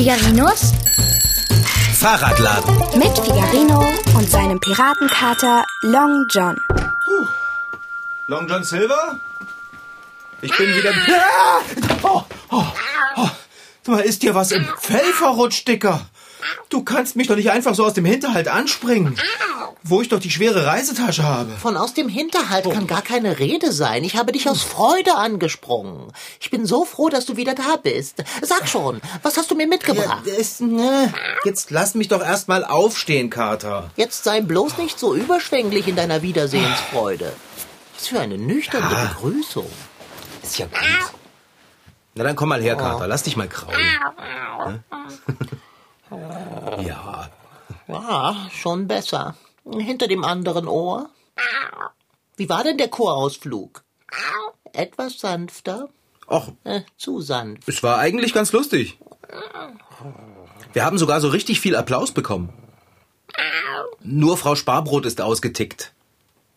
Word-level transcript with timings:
Figarinos 0.00 0.72
Fahrradladen. 1.92 2.74
mit 2.98 3.18
Figarino 3.18 3.86
und 4.16 4.30
seinem 4.30 4.58
Piratenkater 4.58 5.66
Long 5.82 6.24
John. 6.30 6.56
Long 8.26 8.48
John 8.48 8.64
Silver? 8.64 9.20
Ich 10.40 10.56
bin 10.56 10.68
wieder. 10.74 10.90
Ah! 11.06 11.60
Oh, 12.02 12.22
oh, 12.50 12.64
oh. 13.16 13.28
Mal, 13.88 14.00
ist 14.00 14.22
dir 14.22 14.34
was 14.34 14.52
im 14.52 14.66
Fell 14.78 15.12
verrutscht, 15.12 15.68
Dicker? 15.68 16.00
Du 16.68 16.82
kannst 16.82 17.16
mich 17.16 17.26
doch 17.28 17.36
nicht 17.36 17.50
einfach 17.50 17.74
so 17.74 17.84
aus 17.84 17.94
dem 17.94 18.04
Hinterhalt 18.04 18.48
anspringen, 18.48 19.18
wo 19.82 20.00
ich 20.02 20.08
doch 20.08 20.20
die 20.20 20.30
schwere 20.30 20.66
Reisetasche 20.66 21.22
habe. 21.24 21.50
Von 21.52 21.76
aus 21.76 21.94
dem 21.94 22.08
Hinterhalt 22.08 22.70
kann 22.70 22.86
gar 22.86 23.02
keine 23.02 23.38
Rede 23.38 23.72
sein. 23.72 24.04
Ich 24.04 24.16
habe 24.16 24.32
dich 24.32 24.48
aus 24.48 24.62
Freude 24.62 25.16
angesprungen. 25.16 26.12
Ich 26.40 26.50
bin 26.50 26.66
so 26.66 26.84
froh, 26.84 27.08
dass 27.08 27.26
du 27.26 27.36
wieder 27.36 27.54
da 27.54 27.76
bist. 27.82 28.22
Sag 28.42 28.68
schon, 28.68 29.00
was 29.22 29.36
hast 29.36 29.50
du 29.50 29.54
mir 29.54 29.66
mitgebracht? 29.66 30.22
Ja, 30.26 30.34
ist, 30.34 30.60
ne. 30.60 31.12
Jetzt 31.44 31.70
lass 31.70 31.94
mich 31.94 32.08
doch 32.08 32.22
erst 32.22 32.48
mal 32.48 32.64
aufstehen, 32.64 33.30
Kater. 33.30 33.90
Jetzt 33.96 34.24
sei 34.24 34.40
bloß 34.40 34.78
nicht 34.78 34.98
so 34.98 35.14
überschwänglich 35.14 35.88
in 35.88 35.96
deiner 35.96 36.22
Wiedersehensfreude. 36.22 37.32
Was 37.96 38.06
für 38.08 38.20
eine 38.20 38.38
nüchterne 38.38 38.90
Ja. 38.92 39.04
Begrüßung. 39.06 39.66
Ist 40.42 40.58
ja 40.58 40.66
gut. 40.66 40.78
Na 42.14 42.24
dann 42.24 42.34
komm 42.36 42.48
mal 42.48 42.60
her, 42.62 42.76
Kater. 42.76 43.06
Lass 43.06 43.22
dich 43.22 43.36
mal 43.36 43.48
kraulen. 43.48 44.84
Ja. 46.82 47.28
Ja, 47.88 48.36
schon 48.52 48.86
besser. 48.88 49.36
Hinter 49.64 50.08
dem 50.08 50.24
anderen 50.24 50.68
Ohr. 50.68 51.08
Wie 52.36 52.48
war 52.48 52.64
denn 52.64 52.78
der 52.78 52.88
Chorausflug? 52.88 53.82
Etwas 54.72 55.18
sanfter? 55.18 55.88
Och, 56.28 56.52
Äh, 56.64 56.82
zu 56.96 57.20
sanft. 57.20 57.68
es 57.68 57.82
war 57.82 57.98
eigentlich 57.98 58.32
ganz 58.32 58.52
lustig. 58.52 58.98
Wir 60.72 60.84
haben 60.84 60.98
sogar 60.98 61.20
so 61.20 61.28
richtig 61.28 61.60
viel 61.60 61.74
Applaus 61.76 62.12
bekommen. 62.12 62.52
Nur 64.02 64.36
Frau 64.36 64.54
Sparbrot 64.54 65.06
ist 65.06 65.20
ausgetickt. 65.20 65.92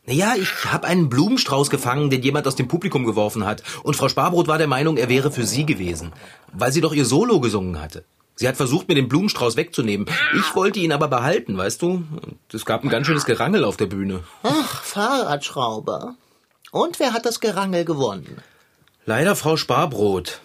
Naja, 0.06 0.34
ich 0.38 0.66
habe 0.66 0.86
einen 0.88 1.10
Blumenstrauß 1.10 1.70
gefangen, 1.70 2.10
den 2.10 2.22
jemand 2.22 2.46
aus 2.48 2.56
dem 2.56 2.68
Publikum 2.68 3.06
geworfen 3.06 3.46
hat. 3.46 3.64
Und 3.84 3.96
Frau 3.96 4.10
Sparbrot 4.10 4.48
war 4.48 4.58
der 4.58 4.68
Meinung, 4.68 4.98
er 4.98 5.10
wäre 5.10 5.32
für 5.32 5.46
sie 5.46 5.66
gewesen, 5.66 6.12
weil 6.52 6.72
sie 6.72 6.82
doch 6.82 6.94
ihr 6.94 7.06
Solo 7.06 7.40
gesungen 7.40 7.82
hatte. 7.82 8.04
Sie 8.36 8.48
hat 8.48 8.58
versucht, 8.58 8.88
mir 8.88 8.96
den 8.96 9.08
Blumenstrauß 9.10 9.56
wegzunehmen. 9.56 10.08
Ich 10.36 10.56
wollte 10.56 10.80
ihn 10.80 10.92
aber 10.92 11.08
behalten, 11.08 11.58
weißt 11.58 11.82
du? 11.82 11.90
Und 11.92 12.38
Es 12.52 12.66
gab 12.66 12.84
ein 12.84 12.90
ganz 12.90 13.06
schönes 13.08 13.26
Gerangel 13.26 13.64
auf 13.64 13.78
der 13.78 13.86
Bühne. 13.86 14.24
Ach, 14.42 14.84
Fahrradschrauber. 14.84 16.16
Und 16.72 17.00
wer 17.00 17.14
hat 17.14 17.26
das 17.26 17.40
Gerangel 17.40 17.86
gewonnen? 17.86 18.42
Leider 19.06 19.36
Frau 19.36 19.56
Sparbrot. 19.58 20.40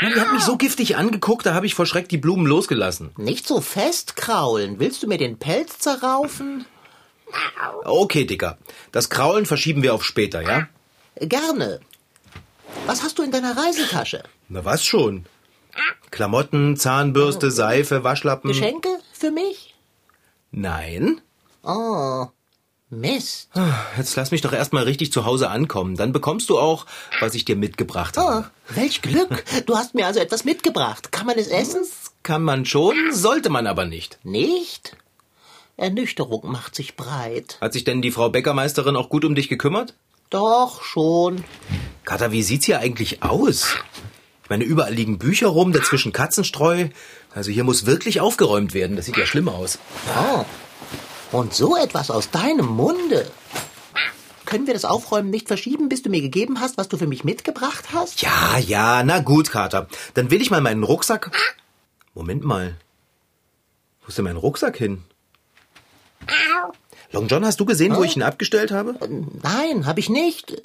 Ja, 0.00 0.10
Die 0.10 0.20
hat 0.20 0.32
mich 0.32 0.42
so 0.42 0.56
giftig 0.56 0.96
angeguckt, 0.96 1.46
da 1.46 1.54
habe 1.54 1.66
ich 1.66 1.74
vor 1.74 1.86
Schreck 1.86 2.08
die 2.08 2.18
Blumen 2.18 2.46
losgelassen. 2.46 3.10
Nicht 3.16 3.46
so 3.46 3.60
fest 3.60 4.16
kraulen. 4.16 4.78
Willst 4.78 5.02
du 5.02 5.06
mir 5.06 5.18
den 5.18 5.38
Pelz 5.38 5.78
zerraufen? 5.78 6.66
Okay, 7.84 8.24
Dicker. 8.26 8.58
Das 8.92 9.08
Kraulen 9.08 9.46
verschieben 9.46 9.82
wir 9.82 9.94
auf 9.94 10.04
später, 10.04 10.42
ja? 10.42 10.68
Gerne. 11.16 11.80
Was 12.86 13.02
hast 13.02 13.18
du 13.18 13.22
in 13.22 13.30
deiner 13.30 13.56
Reisetasche? 13.56 14.22
Na 14.48 14.64
was 14.64 14.84
schon? 14.84 15.24
Klamotten, 16.10 16.76
Zahnbürste, 16.76 17.50
Seife, 17.50 18.04
Waschlappen. 18.04 18.48
Geschenke 18.48 18.88
für 19.12 19.30
mich? 19.30 19.74
Nein? 20.50 21.20
Oh, 21.62 22.26
Mist. 22.90 23.48
Jetzt 23.96 24.16
lass 24.16 24.30
mich 24.32 24.42
doch 24.42 24.52
erstmal 24.52 24.84
richtig 24.84 25.12
zu 25.12 25.24
Hause 25.24 25.48
ankommen. 25.48 25.96
Dann 25.96 26.12
bekommst 26.12 26.50
du 26.50 26.58
auch, 26.58 26.84
was 27.20 27.34
ich 27.34 27.46
dir 27.46 27.56
mitgebracht 27.56 28.16
Oh, 28.18 28.22
habe. 28.22 28.50
welch 28.68 29.00
Glück. 29.00 29.44
Du 29.66 29.76
hast 29.76 29.94
mir 29.94 30.06
also 30.06 30.20
etwas 30.20 30.44
mitgebracht. 30.44 31.10
Kann 31.12 31.26
man 31.26 31.38
es 31.38 31.48
essen? 31.48 31.82
Kann 32.22 32.42
man 32.42 32.66
schon, 32.66 32.94
sollte 33.12 33.48
man 33.48 33.66
aber 33.66 33.86
nicht. 33.86 34.18
Nicht? 34.24 34.96
Ernüchterung 35.78 36.52
macht 36.52 36.74
sich 36.74 36.96
breit. 36.96 37.56
Hat 37.62 37.72
sich 37.72 37.84
denn 37.84 38.02
die 38.02 38.10
Frau 38.10 38.28
Bäckermeisterin 38.28 38.94
auch 38.96 39.08
gut 39.08 39.24
um 39.24 39.34
dich 39.34 39.48
gekümmert? 39.48 39.94
Doch, 40.28 40.82
schon. 40.82 41.42
Kater, 42.04 42.30
wie 42.32 42.42
sieht's 42.42 42.66
hier 42.66 42.78
eigentlich 42.80 43.22
aus? 43.22 43.74
Ich 44.42 44.50
meine, 44.50 44.64
überall 44.64 44.92
liegen 44.92 45.18
Bücher 45.18 45.48
rum, 45.48 45.72
dazwischen 45.72 46.12
Katzenstreu. 46.12 46.88
Also 47.34 47.50
hier 47.50 47.64
muss 47.64 47.86
wirklich 47.86 48.20
aufgeräumt 48.20 48.74
werden. 48.74 48.96
Das 48.96 49.06
sieht 49.06 49.16
ja 49.16 49.26
schlimm 49.26 49.48
aus. 49.48 49.78
Oh. 50.16 50.44
Und 51.30 51.54
so 51.54 51.76
etwas 51.76 52.10
aus 52.10 52.30
deinem 52.30 52.66
Munde. 52.66 53.30
Können 54.44 54.66
wir 54.66 54.74
das 54.74 54.84
Aufräumen 54.84 55.30
nicht 55.30 55.48
verschieben, 55.48 55.88
bis 55.88 56.02
du 56.02 56.10
mir 56.10 56.20
gegeben 56.20 56.60
hast, 56.60 56.76
was 56.76 56.88
du 56.88 56.98
für 56.98 57.06
mich 57.06 57.24
mitgebracht 57.24 57.86
hast? 57.94 58.20
Ja, 58.20 58.58
ja, 58.58 59.02
na 59.02 59.20
gut, 59.20 59.50
Kater. 59.50 59.86
Dann 60.12 60.30
will 60.30 60.42
ich 60.42 60.50
mal 60.50 60.60
meinen 60.60 60.82
Rucksack. 60.82 61.30
Moment 62.14 62.44
mal. 62.44 62.76
Wo 64.02 64.08
ist 64.08 64.18
denn 64.18 64.26
mein 64.26 64.36
Rucksack 64.36 64.76
hin? 64.76 65.04
Long 67.12 67.28
John, 67.28 67.46
hast 67.46 67.60
du 67.60 67.64
gesehen, 67.64 67.96
wo 67.96 68.04
ich 68.04 68.16
ihn 68.16 68.22
abgestellt 68.22 68.72
habe? 68.72 68.96
Nein, 69.42 69.86
habe 69.86 70.00
ich 70.00 70.10
nicht. 70.10 70.60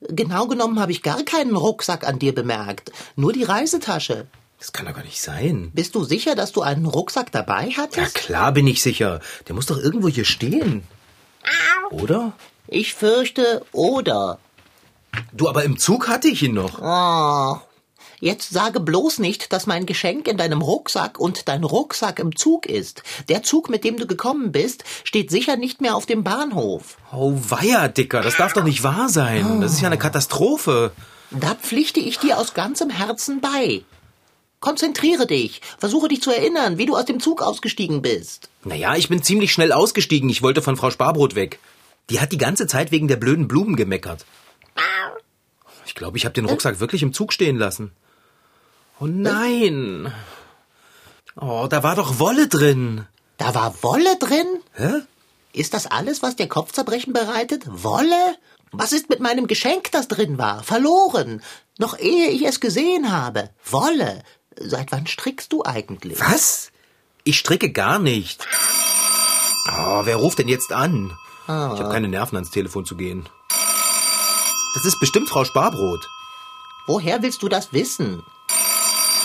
Genau 0.00 0.46
genommen 0.46 0.78
habe 0.78 0.92
ich 0.92 1.02
gar 1.02 1.22
keinen 1.24 1.56
Rucksack 1.56 2.06
an 2.06 2.18
dir 2.18 2.34
bemerkt. 2.34 2.92
Nur 3.16 3.32
die 3.32 3.44
Reisetasche. 3.44 4.26
Das 4.58 4.72
kann 4.72 4.86
doch 4.86 4.94
gar 4.94 5.04
nicht 5.04 5.20
sein. 5.20 5.70
Bist 5.74 5.94
du 5.94 6.04
sicher, 6.04 6.34
dass 6.34 6.52
du 6.52 6.62
einen 6.62 6.86
Rucksack 6.86 7.30
dabei 7.32 7.68
Ja, 7.68 7.76
hattest? 7.78 8.14
klar 8.14 8.52
bin 8.52 8.66
ich 8.66 8.82
sicher. 8.82 9.20
Der 9.48 9.54
muss 9.54 9.66
doch 9.66 9.78
irgendwo 9.78 10.08
hier 10.08 10.24
stehen. 10.24 10.82
Oder? 11.90 12.32
Ich 12.68 12.94
fürchte, 12.94 13.64
oder. 13.72 14.38
Du, 15.32 15.48
aber 15.48 15.64
im 15.64 15.78
Zug 15.78 16.08
hatte 16.08 16.28
ich 16.28 16.42
ihn 16.42 16.54
noch. 16.54 16.80
Oh. 16.80 17.60
Jetzt 18.20 18.50
sage 18.50 18.80
bloß 18.80 19.18
nicht, 19.18 19.52
dass 19.52 19.66
mein 19.66 19.84
Geschenk 19.86 20.26
in 20.28 20.36
deinem 20.36 20.62
Rucksack 20.62 21.18
und 21.18 21.48
dein 21.48 21.64
Rucksack 21.64 22.18
im 22.18 22.34
Zug 22.34 22.66
ist. 22.66 23.02
Der 23.28 23.42
Zug, 23.42 23.68
mit 23.68 23.84
dem 23.84 23.98
du 23.98 24.06
gekommen 24.06 24.52
bist, 24.52 24.84
steht 25.04 25.30
sicher 25.30 25.56
nicht 25.56 25.80
mehr 25.80 25.94
auf 25.94 26.06
dem 26.06 26.24
Bahnhof. 26.24 26.96
Oh, 27.12 27.34
weia, 27.48 27.88
Dicker, 27.88 28.22
das 28.22 28.36
darf 28.36 28.54
doch 28.54 28.64
nicht 28.64 28.82
wahr 28.82 29.08
sein. 29.08 29.60
Das 29.60 29.72
ist 29.72 29.80
ja 29.80 29.88
eine 29.88 29.98
Katastrophe. 29.98 30.92
Da 31.30 31.54
pflichte 31.54 32.00
ich 32.00 32.18
dir 32.18 32.38
aus 32.38 32.54
ganzem 32.54 32.90
Herzen 32.90 33.40
bei. 33.40 33.82
Konzentriere 34.60 35.26
dich. 35.26 35.60
Versuche 35.78 36.08
dich 36.08 36.22
zu 36.22 36.30
erinnern, 36.30 36.78
wie 36.78 36.86
du 36.86 36.96
aus 36.96 37.04
dem 37.04 37.20
Zug 37.20 37.42
ausgestiegen 37.42 38.00
bist. 38.00 38.48
Naja, 38.64 38.96
ich 38.96 39.08
bin 39.08 39.22
ziemlich 39.22 39.52
schnell 39.52 39.72
ausgestiegen. 39.72 40.30
Ich 40.30 40.42
wollte 40.42 40.62
von 40.62 40.76
Frau 40.76 40.90
Sparbrot 40.90 41.34
weg. 41.34 41.58
Die 42.08 42.20
hat 42.20 42.32
die 42.32 42.38
ganze 42.38 42.66
Zeit 42.66 42.92
wegen 42.92 43.08
der 43.08 43.16
blöden 43.16 43.48
Blumen 43.48 43.76
gemeckert. 43.76 44.24
Ich 45.84 45.94
glaube, 45.94 46.16
ich 46.16 46.24
habe 46.24 46.34
den 46.34 46.46
Rucksack 46.46 46.80
wirklich 46.80 47.02
im 47.02 47.12
Zug 47.12 47.32
stehen 47.32 47.56
lassen. 47.56 47.92
Oh 48.98 49.06
nein. 49.06 50.12
Oh, 51.38 51.66
da 51.68 51.82
war 51.82 51.96
doch 51.96 52.18
Wolle 52.18 52.48
drin. 52.48 53.06
Da 53.36 53.54
war 53.54 53.74
Wolle 53.82 54.16
drin? 54.18 54.46
Hä? 54.74 55.02
Ist 55.52 55.74
das 55.74 55.86
alles, 55.86 56.22
was 56.22 56.36
dir 56.36 56.48
Kopfzerbrechen 56.48 57.12
bereitet? 57.12 57.62
Wolle? 57.66 58.36
Was 58.72 58.92
ist 58.92 59.08
mit 59.08 59.20
meinem 59.20 59.46
Geschenk, 59.46 59.90
das 59.92 60.08
drin 60.08 60.38
war? 60.38 60.62
Verloren. 60.62 61.42
Noch 61.78 61.98
ehe 61.98 62.30
ich 62.30 62.46
es 62.46 62.60
gesehen 62.60 63.12
habe. 63.12 63.50
Wolle. 63.64 64.22
Seit 64.58 64.92
wann 64.92 65.06
strickst 65.06 65.52
du 65.52 65.62
eigentlich? 65.64 66.18
Was? 66.20 66.72
Ich 67.24 67.38
stricke 67.38 67.70
gar 67.72 67.98
nicht. 67.98 68.46
Oh, 69.68 70.00
wer 70.04 70.16
ruft 70.16 70.38
denn 70.38 70.48
jetzt 70.48 70.72
an? 70.72 71.12
Ich 71.44 71.50
habe 71.50 71.90
keine 71.90 72.08
Nerven, 72.08 72.36
ans 72.36 72.50
Telefon 72.50 72.86
zu 72.86 72.96
gehen. 72.96 73.28
Das 74.74 74.84
ist 74.84 74.98
bestimmt 75.00 75.28
Frau 75.28 75.44
Sparbrot. 75.44 76.08
Woher 76.86 77.22
willst 77.22 77.42
du 77.42 77.48
das 77.48 77.72
wissen? 77.72 78.22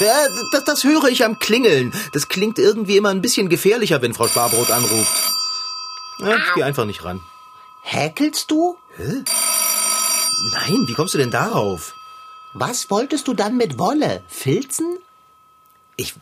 Ja, 0.01 0.27
das, 0.51 0.63
das 0.63 0.83
höre 0.83 1.09
ich 1.09 1.23
am 1.23 1.37
Klingeln. 1.37 1.93
Das 2.11 2.27
klingt 2.27 2.57
irgendwie 2.57 2.97
immer 2.97 3.09
ein 3.09 3.21
bisschen 3.21 3.49
gefährlicher, 3.49 4.01
wenn 4.01 4.15
Frau 4.15 4.27
Sparbrot 4.27 4.71
anruft. 4.71 5.13
Ja, 6.19 6.37
ich 6.37 6.53
geh 6.55 6.63
einfach 6.63 6.85
nicht 6.85 7.03
ran. 7.03 7.21
Häkelst 7.83 8.49
du? 8.49 8.77
Nein, 8.97 9.25
wie 10.87 10.93
kommst 10.93 11.13
du 11.13 11.19
denn 11.19 11.29
darauf? 11.29 11.93
Was 12.53 12.89
wolltest 12.89 13.27
du 13.27 13.35
dann 13.35 13.57
mit 13.57 13.77
Wolle? 13.77 14.23
Filzen? 14.27 14.97
Ich, 15.97 16.15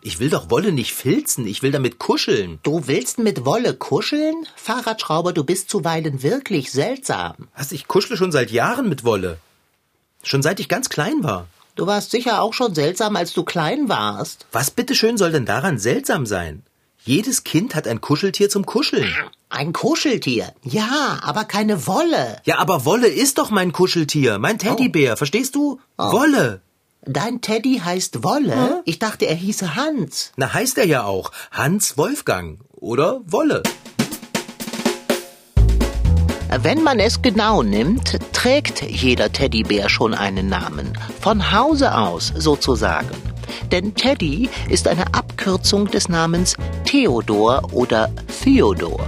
ich 0.00 0.20
will 0.20 0.30
doch 0.30 0.48
Wolle 0.50 0.70
nicht 0.70 0.94
filzen. 0.94 1.46
Ich 1.46 1.62
will 1.62 1.72
damit 1.72 1.98
kuscheln. 1.98 2.60
Du 2.62 2.86
willst 2.86 3.18
mit 3.18 3.44
Wolle 3.44 3.74
kuscheln? 3.74 4.46
Fahrradschrauber, 4.54 5.32
du 5.32 5.42
bist 5.42 5.70
zuweilen 5.70 6.22
wirklich 6.22 6.70
seltsam. 6.70 7.48
Was, 7.56 7.72
ich 7.72 7.88
kuschle 7.88 8.16
schon 8.16 8.30
seit 8.32 8.52
Jahren 8.52 8.88
mit 8.88 9.04
Wolle. 9.04 9.38
Schon 10.22 10.42
seit 10.42 10.60
ich 10.60 10.68
ganz 10.68 10.88
klein 10.88 11.24
war. 11.24 11.48
Du 11.76 11.88
warst 11.88 12.12
sicher 12.12 12.40
auch 12.40 12.54
schon 12.54 12.72
seltsam, 12.74 13.16
als 13.16 13.32
du 13.32 13.42
klein 13.42 13.88
warst. 13.88 14.46
Was 14.52 14.70
bitteschön 14.70 15.16
soll 15.16 15.32
denn 15.32 15.44
daran 15.44 15.78
seltsam 15.78 16.24
sein? 16.24 16.62
Jedes 17.04 17.42
Kind 17.42 17.74
hat 17.74 17.88
ein 17.88 18.00
Kuscheltier 18.00 18.48
zum 18.48 18.64
Kuscheln. 18.64 19.12
Ein 19.50 19.72
Kuscheltier. 19.72 20.52
Ja, 20.62 21.18
aber 21.22 21.44
keine 21.44 21.86
Wolle. 21.88 22.40
Ja, 22.44 22.58
aber 22.58 22.84
Wolle 22.84 23.08
ist 23.08 23.38
doch 23.38 23.50
mein 23.50 23.72
Kuscheltier, 23.72 24.38
mein 24.38 24.58
Teddybär, 24.58 25.16
verstehst 25.16 25.56
du? 25.56 25.80
Wolle. 25.96 26.62
Dein 27.02 27.40
Teddy 27.40 27.82
heißt 27.84 28.22
Wolle? 28.22 28.82
Ich 28.84 28.98
dachte, 29.00 29.26
er 29.26 29.34
hieße 29.34 29.74
Hans. 29.74 30.32
Na, 30.36 30.54
heißt 30.54 30.78
er 30.78 30.86
ja 30.86 31.02
auch. 31.04 31.32
Hans 31.50 31.98
Wolfgang. 31.98 32.60
Oder 32.70 33.20
Wolle. 33.26 33.62
Wenn 36.62 36.84
man 36.84 37.00
es 37.00 37.20
genau 37.20 37.64
nimmt, 37.64 38.16
trägt 38.32 38.82
jeder 38.82 39.32
Teddybär 39.32 39.88
schon 39.88 40.14
einen 40.14 40.48
Namen. 40.48 40.96
Von 41.20 41.50
Hause 41.50 41.96
aus 41.96 42.32
sozusagen. 42.36 43.08
Denn 43.72 43.94
Teddy 43.94 44.48
ist 44.68 44.86
eine 44.86 45.14
Abkürzung 45.14 45.90
des 45.90 46.08
Namens 46.08 46.54
Theodor 46.84 47.62
oder 47.72 48.10
Theodor. 48.42 49.04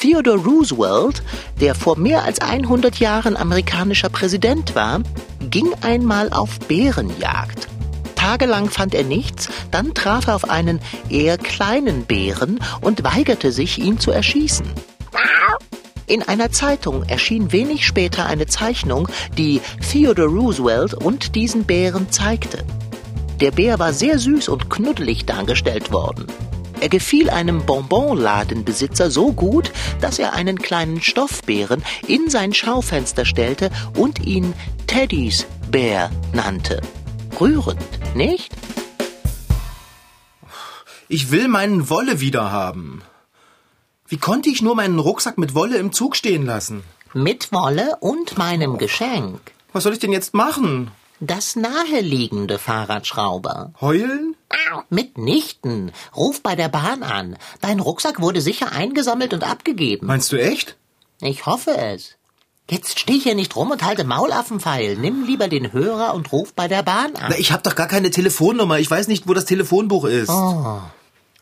Theodore 0.00 0.38
Roosevelt, 0.38 1.22
der 1.60 1.74
vor 1.74 1.98
mehr 1.98 2.22
als 2.22 2.40
100 2.40 3.00
Jahren 3.00 3.36
amerikanischer 3.36 4.08
Präsident 4.08 4.76
war, 4.76 5.00
ging 5.50 5.72
einmal 5.80 6.32
auf 6.32 6.60
Bärenjagd. 6.60 7.66
Tagelang 8.14 8.70
fand 8.70 8.94
er 8.94 9.04
nichts, 9.04 9.48
dann 9.72 9.92
traf 9.92 10.28
er 10.28 10.36
auf 10.36 10.48
einen 10.48 10.78
eher 11.08 11.36
kleinen 11.36 12.04
Bären 12.04 12.60
und 12.80 13.02
weigerte 13.02 13.50
sich, 13.50 13.78
ihn 13.78 13.98
zu 13.98 14.12
erschießen. 14.12 14.66
In 16.10 16.24
einer 16.24 16.50
Zeitung 16.50 17.04
erschien 17.04 17.52
wenig 17.52 17.86
später 17.86 18.26
eine 18.26 18.48
Zeichnung, 18.48 19.06
die 19.38 19.60
Theodore 19.92 20.26
Roosevelt 20.26 20.92
und 20.92 21.36
diesen 21.36 21.62
Bären 21.62 22.10
zeigte. 22.10 22.64
Der 23.40 23.52
Bär 23.52 23.78
war 23.78 23.92
sehr 23.92 24.18
süß 24.18 24.48
und 24.48 24.68
knuddelig 24.68 25.24
dargestellt 25.26 25.92
worden. 25.92 26.26
Er 26.80 26.88
gefiel 26.88 27.30
einem 27.30 27.64
Bonbonladenbesitzer 27.64 29.08
so 29.08 29.32
gut, 29.32 29.70
dass 30.00 30.18
er 30.18 30.32
einen 30.32 30.58
kleinen 30.58 31.00
Stoffbären 31.00 31.84
in 32.08 32.28
sein 32.28 32.54
Schaufenster 32.54 33.24
stellte 33.24 33.70
und 33.96 34.18
ihn 34.26 34.52
Teddys 34.88 35.46
Bär 35.70 36.10
nannte. 36.32 36.80
Rührend, 37.40 38.16
nicht? 38.16 38.52
Ich 41.06 41.30
will 41.30 41.46
meinen 41.46 41.88
Wolle 41.88 42.18
wieder 42.18 42.50
haben. 42.50 43.04
Wie 44.10 44.18
konnte 44.18 44.50
ich 44.50 44.60
nur 44.60 44.74
meinen 44.74 44.98
Rucksack 44.98 45.38
mit 45.38 45.54
Wolle 45.54 45.76
im 45.76 45.92
Zug 45.92 46.16
stehen 46.16 46.44
lassen? 46.44 46.82
Mit 47.14 47.52
Wolle 47.52 47.96
und 48.00 48.36
meinem 48.36 48.76
Geschenk. 48.76 49.40
Was 49.72 49.84
soll 49.84 49.92
ich 49.92 50.00
denn 50.00 50.10
jetzt 50.10 50.34
machen? 50.34 50.90
Das 51.20 51.54
naheliegende 51.54 52.58
Fahrradschrauber. 52.58 53.72
Heulen? 53.80 54.34
Mitnichten. 54.88 55.92
Ruf 56.16 56.42
bei 56.42 56.56
der 56.56 56.68
Bahn 56.68 57.04
an. 57.04 57.38
Dein 57.60 57.78
Rucksack 57.78 58.20
wurde 58.20 58.40
sicher 58.40 58.72
eingesammelt 58.72 59.32
und 59.32 59.44
abgegeben. 59.44 60.08
Meinst 60.08 60.32
du 60.32 60.42
echt? 60.42 60.76
Ich 61.20 61.46
hoffe 61.46 61.76
es. 61.76 62.16
Jetzt 62.68 62.98
steh 62.98 63.16
hier 63.16 63.36
nicht 63.36 63.54
rum 63.54 63.70
und 63.70 63.84
halte 63.84 64.02
Maulaffenpfeil. 64.02 64.96
Nimm 64.96 65.24
lieber 65.24 65.46
den 65.46 65.72
Hörer 65.72 66.14
und 66.14 66.32
ruf 66.32 66.52
bei 66.54 66.66
der 66.66 66.82
Bahn 66.82 67.14
an. 67.14 67.28
Na, 67.28 67.38
ich 67.38 67.52
hab 67.52 67.62
doch 67.62 67.76
gar 67.76 67.86
keine 67.86 68.10
Telefonnummer. 68.10 68.80
Ich 68.80 68.90
weiß 68.90 69.06
nicht, 69.06 69.28
wo 69.28 69.34
das 69.34 69.44
Telefonbuch 69.44 70.06
ist. 70.06 70.30
Oh. 70.30 70.80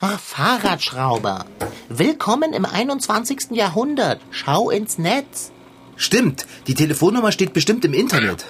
Ach, 0.00 0.20
Fahrradschrauber. 0.20 1.44
Willkommen 1.88 2.52
im 2.52 2.64
21. 2.64 3.50
Jahrhundert. 3.50 4.20
Schau 4.30 4.70
ins 4.70 4.96
Netz. 4.96 5.50
Stimmt. 5.96 6.46
Die 6.68 6.74
Telefonnummer 6.74 7.32
steht 7.32 7.52
bestimmt 7.52 7.84
im 7.84 7.94
Internet. 7.94 8.44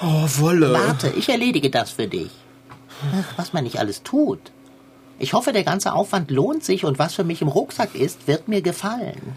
Oh, 0.00 0.26
Wolle. 0.38 0.72
Warte, 0.72 1.12
ich 1.18 1.28
erledige 1.28 1.68
das 1.68 1.90
für 1.90 2.06
dich. 2.06 2.30
Ach, 3.14 3.36
was 3.36 3.52
man 3.52 3.64
nicht 3.64 3.78
alles 3.78 4.04
tut. 4.04 4.40
Ich 5.18 5.34
hoffe, 5.34 5.52
der 5.52 5.64
ganze 5.64 5.92
Aufwand 5.92 6.30
lohnt 6.30 6.64
sich 6.64 6.86
und 6.86 6.98
was 6.98 7.12
für 7.12 7.24
mich 7.24 7.42
im 7.42 7.48
Rucksack 7.48 7.94
ist, 7.94 8.26
wird 8.26 8.48
mir 8.48 8.62
gefallen. 8.62 9.34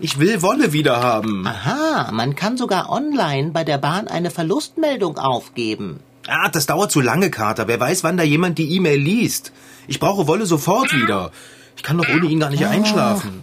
Ich 0.00 0.18
will 0.18 0.42
Wolle 0.42 0.74
wieder 0.74 1.00
haben. 1.02 1.46
Aha, 1.46 2.12
man 2.12 2.34
kann 2.34 2.58
sogar 2.58 2.90
online 2.90 3.52
bei 3.52 3.64
der 3.64 3.78
Bahn 3.78 4.06
eine 4.08 4.30
Verlustmeldung 4.30 5.16
aufgeben. 5.16 6.00
Ah, 6.26 6.48
das 6.48 6.66
dauert 6.66 6.90
zu 6.90 7.00
lange, 7.00 7.30
Kater. 7.30 7.68
Wer 7.68 7.78
weiß, 7.80 8.02
wann 8.04 8.16
da 8.16 8.22
jemand 8.22 8.58
die 8.58 8.74
E-Mail 8.76 8.98
liest. 8.98 9.52
Ich 9.86 10.00
brauche 10.00 10.26
Wolle 10.26 10.46
sofort 10.46 10.92
wieder. 10.92 11.30
Ich 11.76 11.82
kann 11.82 11.98
doch 11.98 12.08
ohne 12.08 12.26
ihn 12.26 12.40
gar 12.40 12.50
nicht 12.50 12.64
einschlafen. 12.64 13.42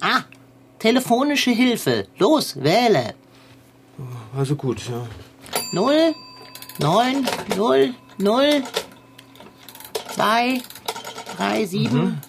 Ah, 0.00 0.22
telefonische 0.78 1.50
Hilfe. 1.50 2.06
Los, 2.18 2.56
wähle. 2.62 3.14
Also 4.36 4.56
gut, 4.56 4.80
ja. 4.88 5.06
Null, 5.72 6.14
neun, 6.78 7.26
null, 7.56 7.94
null, 8.18 8.62
zwei, 10.14 10.62
drei, 11.36 11.66
sieben, 11.66 12.20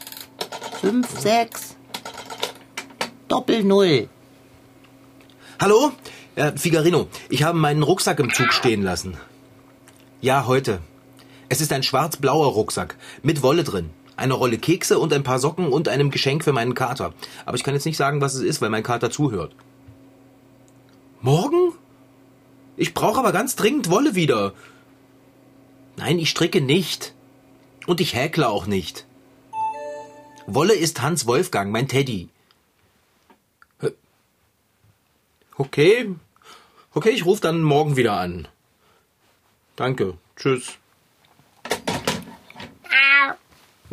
fünf, 0.81 1.07
sechs, 1.19 1.75
Doppel 3.27 3.63
Null. 3.63 4.09
Hallo? 5.59 5.91
Ja, 6.35 6.53
Figarino, 6.55 7.07
ich 7.29 7.43
habe 7.43 7.57
meinen 7.57 7.83
Rucksack 7.83 8.19
im 8.19 8.33
Zug 8.33 8.53
stehen 8.53 8.83
lassen. 8.83 9.17
Ja, 10.21 10.47
heute. 10.47 10.79
Es 11.49 11.59
ist 11.59 11.73
ein 11.73 11.83
schwarz-blauer 11.83 12.53
Rucksack 12.53 12.95
mit 13.21 13.43
Wolle 13.43 13.63
drin. 13.63 13.89
Eine 14.15 14.35
Rolle 14.35 14.57
Kekse 14.57 14.99
und 14.99 15.11
ein 15.13 15.23
paar 15.23 15.39
Socken 15.39 15.67
und 15.67 15.89
einem 15.89 16.11
Geschenk 16.11 16.43
für 16.43 16.53
meinen 16.53 16.75
Kater. 16.75 17.13
Aber 17.45 17.57
ich 17.57 17.63
kann 17.63 17.73
jetzt 17.73 17.85
nicht 17.85 17.97
sagen, 17.97 18.21
was 18.21 18.35
es 18.35 18.43
ist, 18.43 18.61
weil 18.61 18.69
mein 18.69 18.83
Kater 18.83 19.11
zuhört. 19.11 19.53
Morgen? 21.21 21.73
Ich 22.77 22.93
brauche 22.93 23.19
aber 23.19 23.31
ganz 23.31 23.55
dringend 23.55 23.89
Wolle 23.89 24.15
wieder. 24.15 24.53
Nein, 25.97 26.19
ich 26.19 26.29
stricke 26.29 26.61
nicht. 26.61 27.13
Und 27.87 27.99
ich 27.99 28.15
häkle 28.15 28.47
auch 28.47 28.67
nicht. 28.67 29.05
Wolle 30.47 30.73
ist 30.73 31.01
Hans 31.01 31.25
Wolfgang, 31.27 31.71
mein 31.71 31.87
Teddy. 31.87 32.29
Hä? 33.79 33.89
Okay. 35.61 36.15
Okay, 36.91 37.11
ich 37.11 37.23
rufe 37.23 37.41
dann 37.41 37.61
morgen 37.61 37.95
wieder 37.95 38.13
an. 38.13 38.47
Danke. 39.75 40.17
Tschüss. 40.35 40.79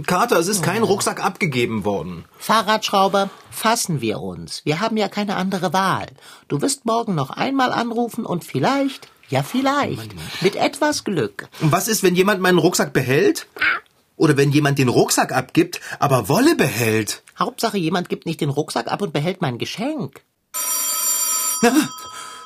Kater, 0.07 0.39
es 0.39 0.49
ist 0.49 0.63
kein 0.63 0.83
Rucksack 0.83 1.23
abgegeben 1.23 1.85
worden. 1.85 2.25
Fahrradschrauber, 2.39 3.29
fassen 3.51 4.01
wir 4.01 4.21
uns. 4.21 4.65
Wir 4.65 4.81
haben 4.81 4.97
ja 4.97 5.09
keine 5.09 5.37
andere 5.37 5.75
Wahl. 5.75 6.07
Du 6.47 6.63
wirst 6.63 6.87
morgen 6.87 7.15
noch 7.15 7.29
einmal 7.29 7.73
anrufen 7.73 8.25
und 8.25 8.45
vielleicht, 8.45 9.09
ja 9.29 9.43
vielleicht, 9.43 10.15
mit 10.41 10.57
etwas 10.57 11.05
Glück. 11.05 11.49
Und 11.61 11.71
was 11.71 11.87
ist, 11.87 12.03
wenn 12.03 12.15
jemand 12.15 12.41
meinen 12.41 12.59
Rucksack 12.59 12.95
behält? 12.95 13.47
Oder 14.17 14.39
wenn 14.39 14.53
jemand 14.53 14.79
den 14.79 14.89
Rucksack 14.89 15.33
abgibt, 15.33 15.81
aber 15.99 16.31
Wolle 16.31 16.57
behält? 16.57 17.23
Hauptsache, 17.39 17.77
jemand 17.77 18.09
gibt 18.09 18.25
nicht 18.25 18.41
den 18.41 18.49
Rucksack 18.49 18.91
ab 18.91 19.03
und 19.03 19.13
behält 19.13 19.43
mein 19.43 19.59
Geschenk. 19.59 20.23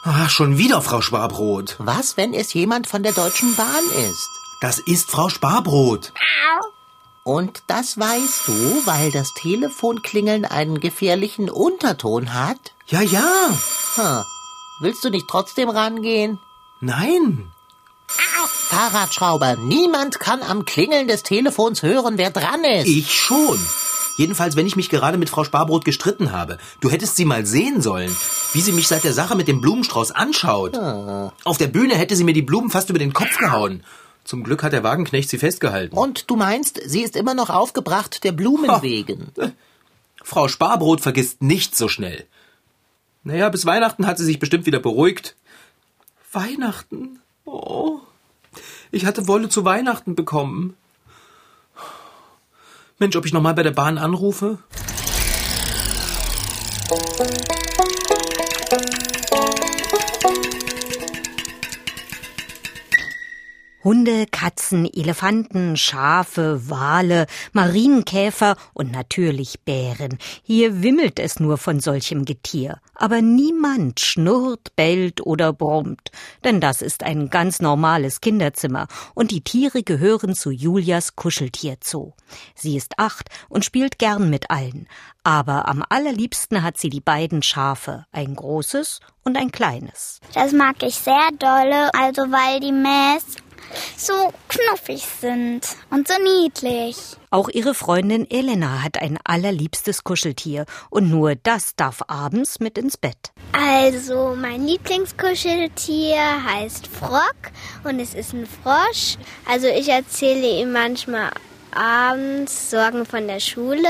Ach, 0.05 0.31
schon 0.31 0.59
wieder 0.59 0.82
Frau 0.82 1.00
Sparbrot. 1.00 1.76
Was, 1.79 2.17
wenn 2.17 2.35
es 2.35 2.53
jemand 2.55 2.87
von 2.87 3.03
der 3.03 3.12
Deutschen 3.12 3.55
Bahn 3.55 3.85
ist? 4.11 4.29
Das 4.61 4.79
ist 4.79 5.11
Frau 5.11 5.29
Sparbrot. 5.29 6.12
Und 7.25 7.62
das 7.69 7.99
weißt 7.99 8.49
du, 8.49 8.82
weil 8.85 9.12
das 9.12 9.32
Telefonklingeln 9.35 10.44
einen 10.44 10.81
gefährlichen 10.81 11.48
Unterton 11.48 12.34
hat? 12.34 12.75
Ja, 12.86 13.01
ja. 13.01 13.51
Hm. 13.94 14.22
Willst 14.81 15.05
du 15.05 15.10
nicht 15.10 15.29
trotzdem 15.29 15.69
rangehen? 15.69 16.41
Nein. 16.81 17.53
Fahrradschrauber, 18.72 19.56
niemand 19.56 20.19
kann 20.19 20.43
am 20.43 20.65
Klingeln 20.65 21.06
des 21.06 21.22
Telefons 21.22 21.82
hören, 21.82 22.19
wer 22.19 22.31
dran 22.31 22.65
ist. 22.65 22.89
Ich 22.89 23.15
schon. 23.15 23.60
Jedenfalls, 24.19 24.56
wenn 24.56 24.66
ich 24.66 24.76
mich 24.76 24.90
gerade 24.90 25.16
mit 25.19 25.31
Frau 25.31 25.44
Sparbrot 25.44 25.84
gestritten 25.84 26.32
habe. 26.32 26.58
Du 26.81 26.90
hättest 26.90 27.16
sie 27.16 27.24
mal 27.24 27.46
sehen 27.46 27.81
sollen, 27.81 28.14
wie 28.52 28.60
sie 28.60 28.72
mich 28.72 28.88
seit 28.88 29.04
der 29.04 29.12
Sache 29.12 29.36
mit 29.36 29.48
dem 29.48 29.60
Blumenstrauß 29.60 30.10
anschaut. 30.12 30.76
Auf 31.44 31.58
der 31.58 31.69
Bühne 31.69 31.94
hätte 31.94 32.14
sie 32.16 32.24
mir 32.24 32.34
die 32.34 32.42
Blumen 32.42 32.70
fast 32.70 32.90
über 32.90 32.98
den 32.98 33.12
Kopf 33.12 33.38
gehauen. 33.38 33.82
Zum 34.24 34.44
Glück 34.44 34.62
hat 34.62 34.72
der 34.72 34.84
Wagenknecht 34.84 35.31
sie 35.31 35.38
festgehalten. 35.38 35.96
Und 35.96 36.31
du 36.31 36.36
meinst, 36.36 36.81
sie 36.86 37.02
ist 37.02 37.16
immer 37.16 37.34
noch 37.34 37.50
aufgebracht 37.50 38.22
der 38.22 38.32
Blumen 38.32 38.70
Ha. 38.70 38.82
wegen. 38.82 39.32
Frau 40.22 40.46
Sparbrot 40.46 41.00
vergisst 41.00 41.42
nicht 41.42 41.76
so 41.76 41.88
schnell. 41.88 42.24
Naja, 43.24 43.48
bis 43.48 43.66
Weihnachten 43.66 44.06
hat 44.06 44.19
sie 44.19 44.24
sich 44.24 44.38
bestimmt 44.38 44.66
wieder 44.66 44.78
beruhigt. 44.78 45.34
Weihnachten? 46.32 47.19
Oh. 47.44 47.98
Ich 48.90 49.06
hatte 49.06 49.26
Wolle 49.26 49.48
zu 49.48 49.64
Weihnachten 49.64 50.14
bekommen. 50.14 50.76
Mensch, 53.03 53.17
ob 53.17 53.27
ich 53.27 53.32
nochmal 53.32 53.55
bei 53.55 53.65
der 53.65 53.73
Bahn 53.73 53.99
anrufe? 53.99 54.59
Hunde, 63.84 64.27
Katzen, 64.27 64.89
Elefanten, 64.93 65.77
Schafe, 65.77 66.70
Wale, 66.70 67.27
Marienkäfer 67.53 68.56
und 68.74 68.93
natürlich 68.93 69.60
Bären. 69.65 70.19
Hier 70.43 70.82
wimmelt 70.82 71.19
es 71.19 71.41
nur 71.41 71.58
von 71.58 71.81
solchem 71.81 72.24
Getier. 72.24 72.79
Aber 72.94 73.20
niemand 73.20 73.98
schnurrt, 73.98 74.77
bellt 74.77 75.27
oder 75.27 75.53
brummt. 75.53 76.10
Denn 76.44 76.60
das 76.60 76.82
ist 76.82 77.03
ein 77.03 77.31
ganz 77.31 77.60
normales 77.60 78.20
Kinderzimmer 78.20 78.86
und 79.15 79.31
die 79.32 79.41
Tiere 79.41 79.82
gehören 79.82 80.34
zu 80.34 80.51
Julias 80.51 81.17
Kuscheltierzoo. 81.17 82.12
Sie 82.55 82.77
ist 82.77 82.98
acht 82.98 83.29
und 83.48 83.65
spielt 83.65 83.98
gern 83.98 84.31
mit 84.31 84.51
allen. 84.51 84.86
Aber 85.24 85.69
am 85.69 85.84
allerliebsten 85.89 86.62
hat 86.62 86.79
sie 86.79 86.91
die 86.91 87.01
beiden 87.01 87.43
Schafe, 87.43 88.06
ein 88.10 88.34
großes 88.34 89.01
und 89.24 89.36
ein 89.36 89.53
kleines. 89.53 90.20
Das 90.34 90.53
mag 90.53 90.82
ich 90.82 90.96
sehr 90.96 91.29
dolle, 91.39 91.94
also 91.94 92.22
weil 92.22 92.58
die 92.58 92.72
Mäß 92.72 93.31
so 93.96 94.32
knuffig 94.48 95.06
sind 95.20 95.67
und 95.91 96.08
so 96.08 96.14
niedlich. 96.22 96.96
Auch 97.31 97.48
ihre 97.48 97.74
Freundin 97.74 98.31
Elena 98.31 98.82
hat 98.82 99.00
ein 99.00 99.19
allerliebstes 99.24 100.05
Kuscheltier 100.05 100.67
und 100.91 101.08
nur 101.08 101.34
das 101.34 101.74
darf 101.76 102.02
abends 102.08 102.60
mit 102.60 102.76
ins 102.76 102.96
Bett. 102.96 103.32
Also, 103.52 104.34
mein 104.36 104.67
Lieblingskuscheltier 104.67 106.44
heißt 106.44 106.86
Frock 106.86 107.52
und 107.84 108.00
es 108.00 108.14
ist 108.14 108.32
ein 108.32 108.46
Frosch. 108.46 109.17
Also, 109.48 109.67
ich 109.67 109.88
erzähle 109.88 110.60
ihm 110.60 110.72
manchmal 110.72 111.31
abends 111.74 112.70
Sorgen 112.70 113.06
von 113.06 113.26
der 113.26 113.41
Schule. 113.41 113.88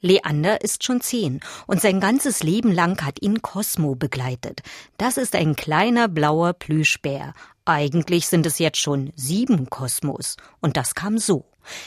Leander 0.00 0.60
ist 0.62 0.84
schon 0.84 1.00
zehn 1.00 1.40
und 1.66 1.80
sein 1.80 2.00
ganzes 2.00 2.42
Leben 2.42 2.72
lang 2.72 3.04
hat 3.04 3.22
ihn 3.22 3.42
Cosmo 3.42 3.94
begleitet. 3.94 4.60
Das 4.98 5.16
ist 5.16 5.34
ein 5.34 5.56
kleiner 5.56 6.08
blauer 6.08 6.52
Plüschbär. 6.52 7.34
Eigentlich 7.64 8.26
sind 8.26 8.46
es 8.46 8.58
jetzt 8.58 8.78
schon 8.78 9.12
sieben 9.14 9.70
Kosmos. 9.70 10.36
Und 10.60 10.76
das 10.76 10.94
kam 10.94 11.18
so. 11.18 11.44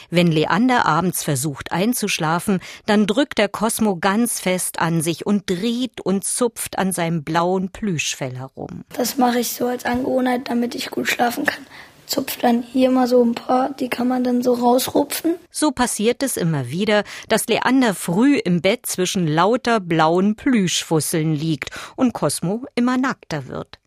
Wenn 0.08 0.28
Leander 0.28 0.86
abends 0.86 1.22
versucht 1.22 1.70
einzuschlafen, 1.70 2.60
dann 2.86 3.06
drückt 3.06 3.36
der 3.36 3.48
Cosmo 3.48 3.96
ganz 3.96 4.40
fest 4.40 4.78
an 4.78 5.02
sich 5.02 5.26
und 5.26 5.50
dreht 5.50 6.00
und 6.00 6.24
zupft 6.24 6.78
an 6.78 6.92
seinem 6.92 7.24
blauen 7.24 7.70
Plüschfell 7.70 8.38
herum. 8.38 8.84
Das 8.94 9.18
mache 9.18 9.40
ich 9.40 9.52
so 9.52 9.66
als 9.66 9.84
Angewohnheit, 9.84 10.48
damit 10.48 10.74
ich 10.74 10.90
gut 10.90 11.08
schlafen 11.08 11.44
kann 11.44 11.66
zupft 12.06 12.42
dann 12.42 12.62
hier 12.62 12.90
mal 12.90 13.06
so 13.06 13.22
ein 13.22 13.34
paar, 13.34 13.70
die 13.70 13.88
kann 13.88 14.08
man 14.08 14.24
dann 14.24 14.42
so 14.42 14.54
rausrupfen. 14.54 15.34
So 15.50 15.72
passiert 15.72 16.22
es 16.22 16.36
immer 16.36 16.68
wieder, 16.68 17.04
dass 17.28 17.46
Leander 17.48 17.94
früh 17.94 18.38
im 18.38 18.62
Bett 18.62 18.86
zwischen 18.86 19.26
lauter 19.26 19.80
blauen 19.80 20.36
Plüschfusseln 20.36 21.34
liegt 21.34 21.70
und 21.96 22.12
Cosmo 22.12 22.64
immer 22.74 22.96
nackter 22.96 23.48
wird. 23.48 23.78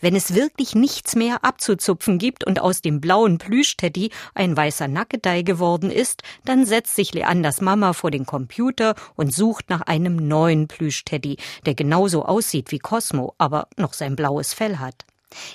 Wenn 0.00 0.16
es 0.16 0.34
wirklich 0.34 0.74
nichts 0.74 1.16
mehr 1.16 1.44
abzuzupfen 1.44 2.18
gibt 2.18 2.46
und 2.46 2.60
aus 2.60 2.80
dem 2.80 3.00
blauen 3.00 3.38
Plüschteddy 3.38 4.10
ein 4.34 4.56
weißer 4.56 4.88
Nackedei 4.88 5.42
geworden 5.42 5.90
ist, 5.90 6.22
dann 6.44 6.66
setzt 6.66 6.94
sich 6.96 7.12
Leanders 7.14 7.60
Mama 7.60 7.92
vor 7.92 8.10
den 8.10 8.26
Computer 8.26 8.94
und 9.14 9.34
sucht 9.34 9.70
nach 9.70 9.82
einem 9.82 10.16
neuen 10.16 10.68
Plüschteddy, 10.68 11.36
der 11.64 11.74
genauso 11.74 12.24
aussieht 12.24 12.72
wie 12.72 12.78
Cosmo, 12.78 13.34
aber 13.38 13.68
noch 13.76 13.92
sein 13.92 14.16
blaues 14.16 14.54
Fell 14.54 14.78
hat. 14.78 15.04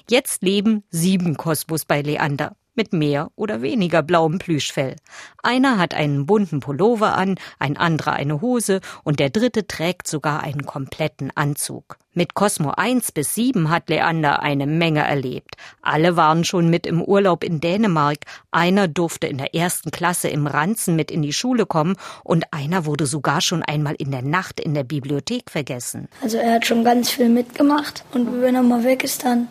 Jetzt 0.10 0.44
leben 0.44 0.84
sieben 0.90 1.38
Kosmos 1.38 1.86
bei 1.86 2.02
Leander 2.02 2.56
mit 2.76 2.94
mehr 2.94 3.30
oder 3.36 3.62
weniger 3.62 4.02
blauem 4.04 4.40
Plüschfell. 4.40 4.96
Einer 5.44 5.78
hat 5.78 5.94
einen 5.94 6.26
bunten 6.26 6.60
Pullover 6.60 7.16
an, 7.16 7.36
ein 7.60 7.78
anderer 7.78 8.14
eine 8.14 8.42
Hose 8.42 8.82
und 9.04 9.20
der 9.20 9.30
dritte 9.30 9.68
trägt 9.68 10.08
sogar 10.08 10.42
einen 10.42 10.66
kompletten 10.66 11.32
Anzug. 11.36 11.98
Mit 12.14 12.34
Cosmo 12.34 12.72
1 12.72 13.14
bis 13.14 13.36
7 13.36 13.70
hat 13.70 13.90
Leander 13.90 14.42
eine 14.42 14.68
Menge 14.68 15.00
erlebt. 15.00 15.56
Alle 15.82 16.18
waren 16.18 16.44
schon 16.44 16.70
mit 16.70 16.86
im 16.86 17.02
Urlaub 17.02 17.42
in 17.42 17.62
Dänemark, 17.62 18.18
einer 18.52 18.90
durfte 18.90 19.28
in 19.28 19.38
der 19.38 19.56
ersten 19.56 19.92
Klasse 19.92 20.28
im 20.28 20.46
Ranzen 20.46 20.98
mit 20.98 21.10
in 21.10 21.22
die 21.22 21.32
Schule 21.32 21.66
kommen 21.66 21.96
und 22.26 22.46
einer 22.52 22.86
wurde 22.86 23.06
sogar 23.06 23.40
schon 23.40 23.64
einmal 23.64 23.96
in 23.98 24.12
der 24.12 24.24
Nacht 24.24 24.60
in 24.60 24.74
der 24.74 24.84
Bibliothek 24.84 25.50
vergessen. 25.50 26.10
Also 26.22 26.38
er 26.38 26.56
hat 26.56 26.66
schon 26.66 26.84
ganz 26.84 27.10
viel 27.10 27.30
mitgemacht 27.30 28.04
und 28.14 28.42
wenn 28.42 28.56
er 28.56 28.64
mal 28.64 28.84
weg 28.84 29.06
ist, 29.06 29.24
dann 29.24 29.48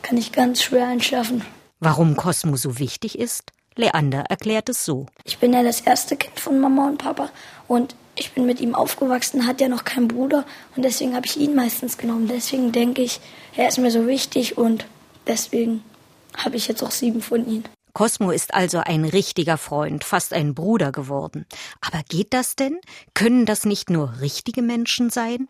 kann 0.00 0.16
ich 0.16 0.32
ganz 0.32 0.62
schwer 0.62 0.88
einschlafen. 0.88 1.44
Warum 1.82 2.14
Cosmo 2.14 2.56
so 2.56 2.78
wichtig 2.78 3.18
ist? 3.18 3.52
Leander 3.74 4.24
erklärt 4.28 4.68
es 4.68 4.84
so. 4.84 5.06
Ich 5.24 5.38
bin 5.38 5.54
ja 5.54 5.62
das 5.62 5.80
erste 5.80 6.14
Kind 6.14 6.38
von 6.38 6.60
Mama 6.60 6.86
und 6.86 6.98
Papa 6.98 7.30
und 7.68 7.94
ich 8.16 8.32
bin 8.32 8.44
mit 8.44 8.60
ihm 8.60 8.74
aufgewachsen, 8.74 9.46
hat 9.46 9.62
ja 9.62 9.68
noch 9.68 9.84
keinen 9.84 10.06
Bruder 10.06 10.44
und 10.76 10.84
deswegen 10.84 11.16
habe 11.16 11.24
ich 11.24 11.38
ihn 11.38 11.54
meistens 11.54 11.96
genommen. 11.96 12.28
Deswegen 12.28 12.72
denke 12.72 13.00
ich, 13.00 13.18
er 13.56 13.68
ist 13.68 13.78
mir 13.78 13.90
so 13.90 14.06
wichtig 14.06 14.58
und 14.58 14.84
deswegen 15.26 15.82
habe 16.36 16.56
ich 16.56 16.68
jetzt 16.68 16.82
auch 16.82 16.90
sieben 16.90 17.22
von 17.22 17.48
ihnen. 17.48 17.64
Cosmo 17.92 18.30
ist 18.30 18.54
also 18.54 18.78
ein 18.78 19.04
richtiger 19.04 19.58
Freund, 19.58 20.04
fast 20.04 20.32
ein 20.32 20.54
Bruder 20.54 20.92
geworden. 20.92 21.46
Aber 21.80 22.02
geht 22.08 22.32
das 22.32 22.56
denn? 22.56 22.78
Können 23.14 23.46
das 23.46 23.64
nicht 23.64 23.90
nur 23.90 24.20
richtige 24.20 24.62
Menschen 24.62 25.10
sein? 25.10 25.48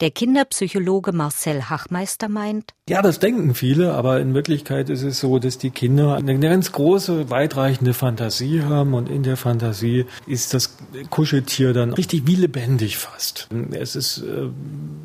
Der 0.00 0.10
Kinderpsychologe 0.10 1.12
Marcel 1.12 1.68
Hachmeister 1.68 2.28
meint, 2.28 2.74
ja, 2.88 3.00
das 3.00 3.20
denken 3.20 3.54
viele, 3.54 3.94
aber 3.94 4.18
in 4.18 4.34
Wirklichkeit 4.34 4.90
ist 4.90 5.02
es 5.02 5.20
so, 5.20 5.38
dass 5.38 5.56
die 5.56 5.70
Kinder 5.70 6.16
eine 6.16 6.38
ganz 6.40 6.72
große, 6.72 7.30
weitreichende 7.30 7.94
Fantasie 7.94 8.62
haben 8.62 8.94
und 8.94 9.08
in 9.08 9.22
der 9.22 9.36
Fantasie 9.36 10.06
ist 10.26 10.52
das 10.52 10.76
Kuscheltier 11.08 11.74
dann 11.74 11.92
richtig 11.92 12.26
wie 12.26 12.34
lebendig 12.34 12.98
fast. 12.98 13.48
Es 13.70 13.94
ist 13.94 14.18
äh, 14.18 14.48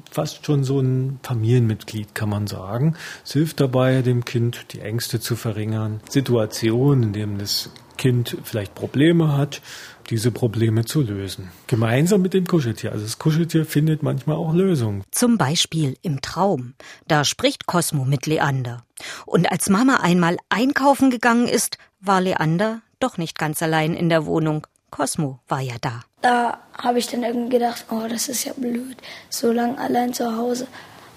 fast 0.10 0.44
schon 0.46 0.64
so 0.64 0.80
ein 0.80 1.20
Familienmitglied, 1.22 2.16
kann 2.16 2.30
man 2.30 2.48
sagen. 2.48 2.96
Es 3.24 3.34
hilft 3.34 3.60
dabei, 3.60 4.02
dem 4.02 4.26
Kind 4.26 4.66
die 4.72 4.80
Ängste 4.80 5.20
zu 5.20 5.36
verringern. 5.36 6.02
Situationen, 6.10 6.77
in 6.94 7.14
denen 7.14 7.38
das 7.38 7.70
Kind 7.98 8.38
vielleicht 8.44 8.76
Probleme 8.76 9.36
hat, 9.36 9.62
diese 10.10 10.32
Probleme 10.32 10.86
zu 10.86 11.02
lösen. 11.02 11.52
Gemeinsam 11.68 12.22
mit 12.22 12.34
dem 12.34 12.48
Kuscheltier. 12.48 12.92
Also 12.92 13.04
das 13.04 13.20
Kuscheltier 13.20 13.66
findet 13.66 14.04
manchmal 14.04 14.38
auch 14.38 14.54
Lösungen. 14.54 15.04
Zum 15.12 15.38
Beispiel 15.38 15.98
im 16.02 16.22
Traum. 16.22 16.76
Da 17.08 17.26
spricht 17.26 17.66
Cosmo 17.66 18.06
mit 18.06 18.26
Leander. 18.26 18.84
Und 19.26 19.52
als 19.52 19.70
Mama 19.70 19.98
einmal 19.98 20.38
einkaufen 20.50 21.10
gegangen 21.10 21.48
ist, 21.48 21.78
war 22.00 22.22
Leander 22.22 22.82
doch 23.00 23.18
nicht 23.18 23.38
ganz 23.38 23.62
allein 23.62 23.94
in 23.94 24.10
der 24.10 24.26
Wohnung. 24.26 24.66
Cosmo 24.90 25.40
war 25.48 25.62
ja 25.62 25.76
da. 25.82 26.02
Da 26.22 26.60
habe 26.78 27.00
ich 27.00 27.08
dann 27.08 27.24
irgendwie 27.24 27.58
gedacht, 27.58 27.86
oh, 27.92 28.08
das 28.10 28.30
ist 28.30 28.46
ja 28.46 28.54
blöd, 28.56 28.98
so 29.30 29.52
lange 29.52 29.78
allein 29.78 30.14
zu 30.14 30.38
Hause. 30.38 30.68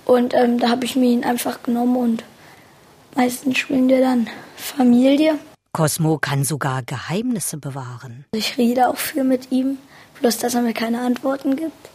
Und 0.04 0.34
ähm, 0.34 0.58
da 0.58 0.70
habe 0.70 0.84
ich 0.84 0.96
mir 0.96 1.10
ihn 1.10 1.24
einfach 1.24 1.62
genommen 1.62 1.96
und 1.96 2.24
meistens 3.14 3.58
spielen 3.58 3.88
wir 3.88 4.00
dann 4.00 4.28
Familie. 4.56 5.38
Cosmo 5.72 6.18
kann 6.18 6.44
sogar 6.44 6.82
Geheimnisse 6.82 7.56
bewahren. 7.56 8.24
Ich 8.32 8.58
rede 8.58 8.88
auch 8.88 8.96
viel 8.96 9.24
mit 9.24 9.52
ihm, 9.52 9.78
bloß 10.20 10.38
dass 10.38 10.54
er 10.54 10.62
mir 10.62 10.74
keine 10.74 11.00
Antworten 11.00 11.56
gibt. 11.56 11.88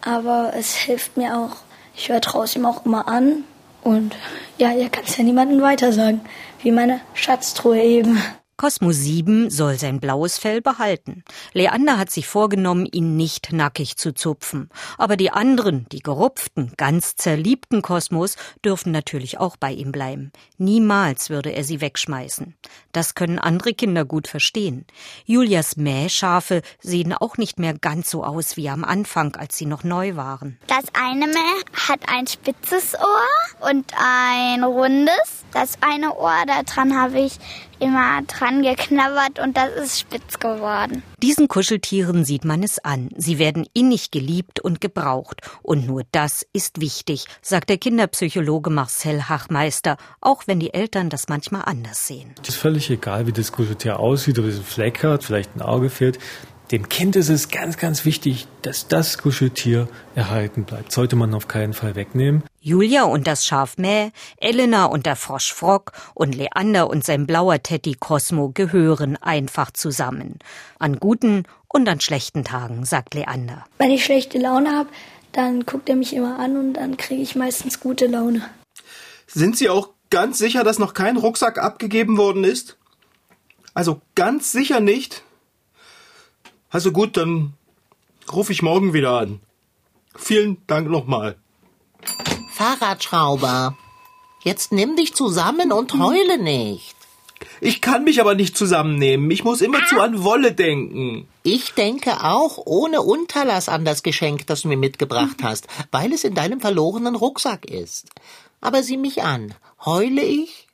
Aber 0.00 0.52
es 0.56 0.74
hilft 0.74 1.16
mir 1.16 1.36
auch. 1.36 1.56
Ich 1.94 2.06
vertraue 2.06 2.44
es 2.44 2.56
ihm 2.56 2.64
auch 2.64 2.86
immer 2.86 3.08
an. 3.08 3.44
Und 3.82 4.16
ja, 4.56 4.72
er 4.72 4.88
kann 4.88 5.04
es 5.04 5.16
ja 5.16 5.24
niemandem 5.24 5.60
weitersagen. 5.60 6.20
Wie 6.62 6.72
meine 6.72 7.00
Schatztruhe 7.14 7.82
eben. 7.82 8.18
Cosmo 8.60 8.92
7 8.92 9.48
soll 9.48 9.78
sein 9.78 10.00
blaues 10.00 10.36
Fell 10.36 10.60
behalten. 10.60 11.24
Leander 11.54 11.96
hat 11.96 12.10
sich 12.10 12.26
vorgenommen, 12.26 12.84
ihn 12.84 13.16
nicht 13.16 13.54
nackig 13.54 13.96
zu 13.96 14.12
zupfen. 14.12 14.68
Aber 14.98 15.16
die 15.16 15.30
anderen, 15.30 15.86
die 15.90 16.00
gerupften, 16.00 16.74
ganz 16.76 17.16
zerliebten 17.16 17.80
Kosmos, 17.80 18.36
dürfen 18.62 18.92
natürlich 18.92 19.38
auch 19.38 19.56
bei 19.56 19.72
ihm 19.72 19.92
bleiben. 19.92 20.30
Niemals 20.58 21.30
würde 21.30 21.54
er 21.54 21.64
sie 21.64 21.80
wegschmeißen. 21.80 22.54
Das 22.92 23.14
können 23.14 23.38
andere 23.38 23.72
Kinder 23.72 24.04
gut 24.04 24.28
verstehen. 24.28 24.84
Julias 25.24 25.78
Mähschafe 25.78 26.60
sehen 26.82 27.14
auch 27.14 27.38
nicht 27.38 27.58
mehr 27.58 27.72
ganz 27.72 28.10
so 28.10 28.24
aus 28.24 28.58
wie 28.58 28.68
am 28.68 28.84
Anfang, 28.84 29.36
als 29.36 29.56
sie 29.56 29.64
noch 29.64 29.84
neu 29.84 30.16
waren. 30.16 30.58
Das 30.66 30.84
eine 30.92 31.28
Mäh 31.28 31.88
hat 31.88 32.00
ein 32.14 32.26
spitzes 32.26 32.94
Ohr 32.94 33.70
und 33.70 33.90
ein 33.96 34.64
rundes. 34.64 35.46
Das 35.54 35.78
eine 35.80 36.14
Ohr, 36.14 36.44
daran 36.46 37.00
habe 37.00 37.20
ich 37.20 37.38
immer 37.80 38.18
dran 38.50 38.62
geknabbert 38.62 39.38
und 39.38 39.56
das 39.56 39.70
ist 39.74 40.00
spitz 40.00 40.38
geworden. 40.38 41.02
Diesen 41.22 41.48
Kuscheltieren 41.48 42.24
sieht 42.24 42.44
man 42.44 42.62
es 42.62 42.78
an. 42.78 43.10
Sie 43.16 43.38
werden 43.38 43.66
innig 43.72 44.10
geliebt 44.10 44.60
und 44.60 44.80
gebraucht. 44.80 45.40
Und 45.62 45.86
nur 45.86 46.02
das 46.12 46.46
ist 46.52 46.80
wichtig, 46.80 47.26
sagt 47.42 47.68
der 47.68 47.78
Kinderpsychologe 47.78 48.70
Marcel 48.70 49.28
Hachmeister, 49.28 49.96
auch 50.20 50.42
wenn 50.46 50.60
die 50.60 50.74
Eltern 50.74 51.10
das 51.10 51.28
manchmal 51.28 51.62
anders 51.64 52.06
sehen. 52.06 52.34
Es 52.42 52.50
ist 52.50 52.56
völlig 52.56 52.90
egal, 52.90 53.26
wie 53.26 53.32
das 53.32 53.52
Kuscheltier 53.52 54.00
aussieht, 54.00 54.38
ob 54.38 54.46
es 54.46 54.56
einen 54.56 54.64
Fleck 54.64 55.02
hat, 55.02 55.24
vielleicht 55.24 55.54
ein 55.56 55.62
Auge 55.62 55.90
fehlt. 55.90 56.18
Dem 56.72 56.88
Kind 56.88 57.16
ist 57.16 57.28
es 57.28 57.48
ganz, 57.48 57.78
ganz 57.78 58.04
wichtig, 58.04 58.46
dass 58.62 58.86
das 58.86 59.18
Kuscheltier 59.18 59.88
erhalten 60.14 60.64
bleibt. 60.64 60.92
Sollte 60.92 61.16
man 61.16 61.34
auf 61.34 61.48
keinen 61.48 61.72
Fall 61.72 61.96
wegnehmen. 61.96 62.44
Julia 62.62 63.04
und 63.04 63.26
das 63.26 63.46
Schaf 63.46 63.78
Mäh, 63.78 64.10
Elena 64.36 64.84
und 64.84 65.06
der 65.06 65.16
Frosch 65.16 65.50
Frock 65.50 65.92
und 66.12 66.34
Leander 66.34 66.90
und 66.90 67.02
sein 67.02 67.26
blauer 67.26 67.62
Teddy 67.62 67.94
Cosmo 67.94 68.50
gehören 68.50 69.16
einfach 69.16 69.70
zusammen. 69.70 70.38
An 70.78 70.98
guten 71.00 71.44
und 71.68 71.88
an 71.88 72.00
schlechten 72.00 72.44
Tagen, 72.44 72.84
sagt 72.84 73.14
Leander. 73.14 73.64
Wenn 73.78 73.90
ich 73.90 74.04
schlechte 74.04 74.38
Laune 74.38 74.76
habe, 74.76 74.90
dann 75.32 75.64
guckt 75.64 75.88
er 75.88 75.96
mich 75.96 76.12
immer 76.12 76.38
an 76.38 76.58
und 76.58 76.74
dann 76.74 76.98
kriege 76.98 77.22
ich 77.22 77.34
meistens 77.34 77.80
gute 77.80 78.06
Laune. 78.06 78.42
Sind 79.26 79.56
Sie 79.56 79.70
auch 79.70 79.88
ganz 80.10 80.36
sicher, 80.36 80.62
dass 80.62 80.78
noch 80.78 80.92
kein 80.92 81.16
Rucksack 81.16 81.56
abgegeben 81.56 82.18
worden 82.18 82.44
ist? 82.44 82.76
Also 83.72 84.02
ganz 84.14 84.52
sicher 84.52 84.80
nicht? 84.80 85.22
Also 86.68 86.92
gut, 86.92 87.16
dann 87.16 87.54
rufe 88.30 88.52
ich 88.52 88.60
morgen 88.60 88.92
wieder 88.92 89.18
an. 89.18 89.40
Vielen 90.14 90.58
Dank 90.66 90.90
nochmal. 90.90 91.36
Fahrradschrauber, 92.60 93.74
jetzt 94.42 94.70
nimm 94.70 94.94
dich 94.94 95.14
zusammen 95.14 95.72
und 95.72 95.98
heule 95.98 96.36
nicht. 96.36 96.94
Ich 97.62 97.80
kann 97.80 98.04
mich 98.04 98.20
aber 98.20 98.34
nicht 98.34 98.54
zusammennehmen. 98.54 99.30
Ich 99.30 99.44
muss 99.44 99.62
immerzu 99.62 99.98
an 99.98 100.24
Wolle 100.24 100.52
denken. 100.52 101.26
Ich 101.42 101.72
denke 101.72 102.22
auch 102.22 102.58
ohne 102.58 103.00
Unterlass 103.00 103.70
an 103.70 103.86
das 103.86 104.02
Geschenk, 104.02 104.46
das 104.46 104.60
du 104.60 104.68
mir 104.68 104.76
mitgebracht 104.76 105.38
hast, 105.42 105.68
weil 105.90 106.12
es 106.12 106.22
in 106.22 106.34
deinem 106.34 106.60
verlorenen 106.60 107.14
Rucksack 107.14 107.64
ist. 107.64 108.08
Aber 108.60 108.82
sieh 108.82 108.98
mich 108.98 109.22
an. 109.22 109.54
Heule 109.86 110.22
ich? 110.22 110.68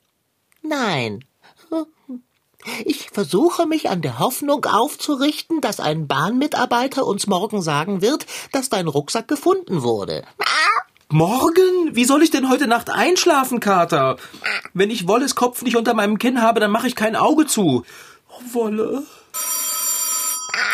Nein. 0.63 1.25
Ich 2.85 3.11
versuche 3.11 3.65
mich 3.65 3.91
an 3.91 4.03
der 4.03 4.19
Hoffnung 4.19 4.65
aufzurichten, 4.65 5.61
dass 5.61 5.79
ein 5.79 6.09
Bahnmitarbeiter 6.09 7.07
uns 7.07 7.29
morgen 7.29 7.63
sagen 7.63 8.03
wird, 8.03 8.27
dass 8.51 8.69
dein 8.69 8.89
Rucksack 8.89 9.29
gefunden 9.29 9.85
wurde. 9.85 10.25
Morgen? 11.17 11.95
Wie 11.97 12.05
soll 12.05 12.23
ich 12.23 12.31
denn 12.31 12.51
heute 12.51 12.67
Nacht 12.67 12.91
einschlafen, 12.91 13.59
Kater? 13.59 14.19
Wenn 14.75 14.91
ich 14.91 15.09
Wolles 15.09 15.35
Kopf 15.35 15.63
nicht 15.63 15.75
unter 15.75 15.95
meinem 15.95 16.19
Kinn 16.19 16.43
habe, 16.43 16.61
dann 16.61 16.71
mache 16.71 16.89
ich 16.89 16.95
kein 16.95 17.17
Auge 17.17 17.47
zu. 17.47 17.87
Oh, 18.29 18.43
Wolle. 18.53 19.03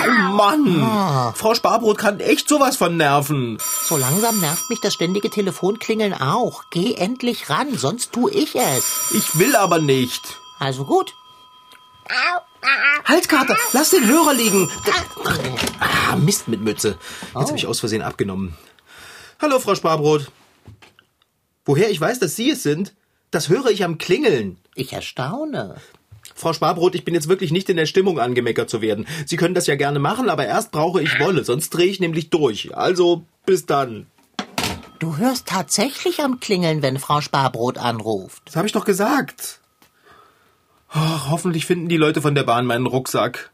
Oh 0.00 0.10
Mann. 0.10 1.32
Frau 1.36 1.54
Sparbrot 1.54 1.96
kann 1.96 2.18
echt 2.18 2.48
sowas 2.48 2.76
von 2.76 2.96
nerven. 2.96 3.58
So 3.84 3.96
langsam 3.96 4.40
nervt 4.40 4.68
mich 4.68 4.80
das 4.80 4.94
ständige 4.94 5.30
Telefonklingeln 5.30 6.12
auch. 6.12 6.64
Geh 6.72 6.94
endlich 6.94 7.48
ran, 7.48 7.78
sonst 7.78 8.10
tu 8.10 8.28
ich 8.28 8.56
es. 8.56 9.12
Ich 9.12 9.38
will 9.38 9.54
aber 9.54 9.78
nicht. 9.78 10.40
Also 10.58 10.84
gut. 10.84 11.14
Halt, 13.04 13.28
Kater, 13.28 13.56
lass 13.72 13.90
den 13.90 14.08
Hörer 14.08 14.34
liegen. 14.34 14.68
Ah, 15.78 16.16
Mist 16.16 16.48
mit 16.48 16.62
Mütze. 16.62 16.98
Jetzt 17.26 17.46
habe 17.46 17.56
ich 17.56 17.68
aus 17.68 17.78
Versehen 17.78 18.02
abgenommen. 18.02 18.56
Hallo, 19.42 19.58
Frau 19.58 19.74
Sparbrot. 19.74 20.30
Woher 21.64 21.90
ich 21.90 22.00
weiß, 22.00 22.20
dass 22.20 22.36
Sie 22.36 22.50
es 22.50 22.62
sind, 22.62 22.94
das 23.32 23.48
höre 23.48 23.70
ich 23.70 23.82
am 23.82 23.98
Klingeln. 23.98 24.58
Ich 24.76 24.92
erstaune. 24.92 25.74
Frau 26.36 26.52
Sparbrot, 26.52 26.94
ich 26.94 27.04
bin 27.04 27.12
jetzt 27.12 27.26
wirklich 27.26 27.50
nicht 27.50 27.68
in 27.68 27.76
der 27.76 27.86
Stimmung, 27.86 28.20
angemeckert 28.20 28.70
zu 28.70 28.80
werden. 28.80 29.04
Sie 29.26 29.36
können 29.36 29.54
das 29.54 29.66
ja 29.66 29.74
gerne 29.74 29.98
machen, 29.98 30.30
aber 30.30 30.46
erst 30.46 30.70
brauche 30.70 31.02
ich 31.02 31.18
Wolle, 31.18 31.42
sonst 31.42 31.70
drehe 31.70 31.88
ich 31.88 31.98
nämlich 31.98 32.30
durch. 32.30 32.76
Also, 32.76 33.26
bis 33.44 33.66
dann. 33.66 34.06
Du 35.00 35.16
hörst 35.16 35.48
tatsächlich 35.48 36.20
am 36.22 36.38
Klingeln, 36.38 36.80
wenn 36.80 37.00
Frau 37.00 37.20
Sparbrot 37.20 37.78
anruft. 37.78 38.44
Das 38.44 38.54
habe 38.54 38.68
ich 38.68 38.72
doch 38.72 38.84
gesagt. 38.84 39.58
Ach, 40.88 41.30
hoffentlich 41.30 41.66
finden 41.66 41.88
die 41.88 41.96
Leute 41.96 42.22
von 42.22 42.36
der 42.36 42.44
Bahn 42.44 42.64
meinen 42.64 42.86
Rucksack. 42.86 43.50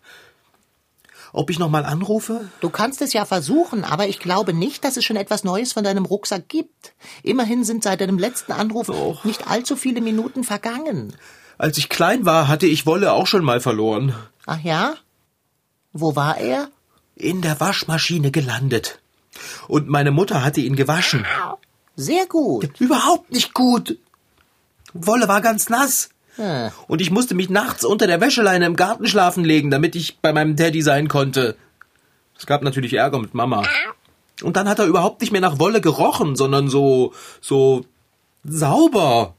Ob 1.33 1.51
ich 1.51 1.59
noch 1.59 1.69
mal 1.69 1.85
anrufe? 1.85 2.49
Du 2.61 2.71
kannst 2.71 3.03
es 3.03 3.13
ja 3.13 3.25
versuchen, 3.25 3.85
aber 3.85 4.09
ich 4.09 4.19
glaube 4.19 4.53
nicht, 4.53 4.85
dass 4.85 4.97
es 4.97 5.05
schon 5.05 5.17
etwas 5.17 5.45
Neues 5.45 5.73
von 5.73 5.85
deinem 5.85 6.05
Rucksack 6.05 6.49
gibt. 6.49 6.95
Immerhin 7.23 7.65
sind 7.65 7.83
seit 7.83 8.01
deinem 8.01 8.19
letzten 8.19 8.53
Anruf 8.53 8.89
Och. 8.89 9.25
nicht 9.25 9.49
allzu 9.49 9.77
viele 9.77 10.01
Minuten 10.01 10.45
vergangen. 10.45 11.15
Als 11.59 11.77
ich 11.77 11.89
klein 11.89 12.25
war, 12.25 12.49
hatte 12.49 12.67
ich 12.67 12.87
Wolle 12.87 13.13
auch 13.13 13.27
schon 13.27 13.45
mal 13.45 13.61
verloren. 13.61 14.15
Ach 14.47 14.61
ja? 14.63 14.95
Wo 15.93 16.17
war 16.17 16.39
er? 16.39 16.69
In 17.17 17.43
der 17.43 17.59
Waschmaschine 17.61 18.31
gelandet. 18.31 19.01
Und 19.67 19.89
meine 19.89 20.13
Mutter 20.13 20.45
hatte 20.45 20.61
ihn 20.61 20.77
gewaschen. 20.77 21.27
Sehr 21.97 22.27
gut. 22.27 22.81
Überhaupt 22.81 23.33
nicht 23.33 23.55
gut. 23.55 23.99
Wolle 24.95 25.29
war 25.29 25.41
ganz 25.41 25.69
nass. 25.69 26.11
Hm. 26.39 26.71
Und 26.87 27.01
ich 27.01 27.11
musste 27.11 27.35
mich 27.35 27.51
nachts 27.51 27.85
unter 27.85 28.07
der 28.07 28.21
Wäscheleine 28.21 28.65
im 28.67 28.77
Garten 28.77 29.07
schlafen 29.07 29.45
legen, 29.45 29.71
damit 29.71 29.95
ich 29.97 30.19
bei 30.21 30.33
meinem 30.33 30.57
Daddy 30.57 30.83
sein 30.83 31.09
konnte. 31.09 31.57
Es 32.39 32.47
gab 32.47 32.63
natürlich 32.63 32.95
Ärger 32.95 33.19
mit 33.19 33.35
Mama. 33.35 33.65
Und 34.43 34.57
dann 34.57 34.69
hat 34.69 34.79
er 34.79 34.87
überhaupt 34.87 35.21
nicht 35.21 35.33
mehr 35.33 35.41
nach 35.41 35.59
Wolle 35.59 35.81
gerochen, 35.81 36.37
sondern 36.37 36.69
so, 36.69 37.13
so 37.41 37.85
sauber. 38.45 39.35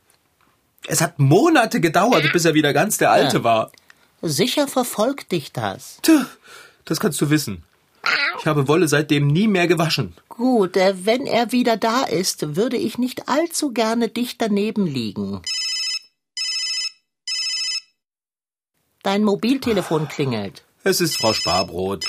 Es 0.88 1.01
hat 1.01 1.20
Monate 1.20 1.79
gedauert, 1.79 2.29
bis 2.34 2.46
er 2.46 2.53
wieder 2.53 2.74
ganz 2.74 2.98
der 2.98 3.12
Alte 3.12 3.38
Ja. 3.38 3.44
war. 3.44 3.72
Sicher 4.22 4.68
verfolgt 4.68 5.32
dich 5.32 5.53
das. 5.53 6.00
Tja, 6.01 6.25
das 6.84 7.00
kannst 7.00 7.22
du 7.22 7.29
wissen. 7.29 7.63
Ich 8.39 8.46
habe 8.46 8.68
Wolle 8.68 8.88
seitdem 8.88 9.27
nie 9.27 9.48
mehr 9.48 9.68
gewaschen. 9.68 10.13
Gut, 10.29 10.77
äh, 10.77 10.94
wenn 11.06 11.25
er 11.25 11.51
wieder 11.51 11.77
da 11.77 12.03
ist, 12.03 12.56
würde 12.56 12.77
ich 12.77 12.98
nicht 12.98 13.27
allzu 13.27 13.72
gerne 13.72 14.08
dicht 14.08 14.41
daneben 14.41 14.86
liegen. 14.88 15.41
Dein 19.03 19.24
Mobiltelefon 19.24 20.08
klingelt. 20.10 20.63
Es 20.84 21.01
ist 21.01 21.18
Frau 21.18 21.34
Sparbrot. 21.34 22.06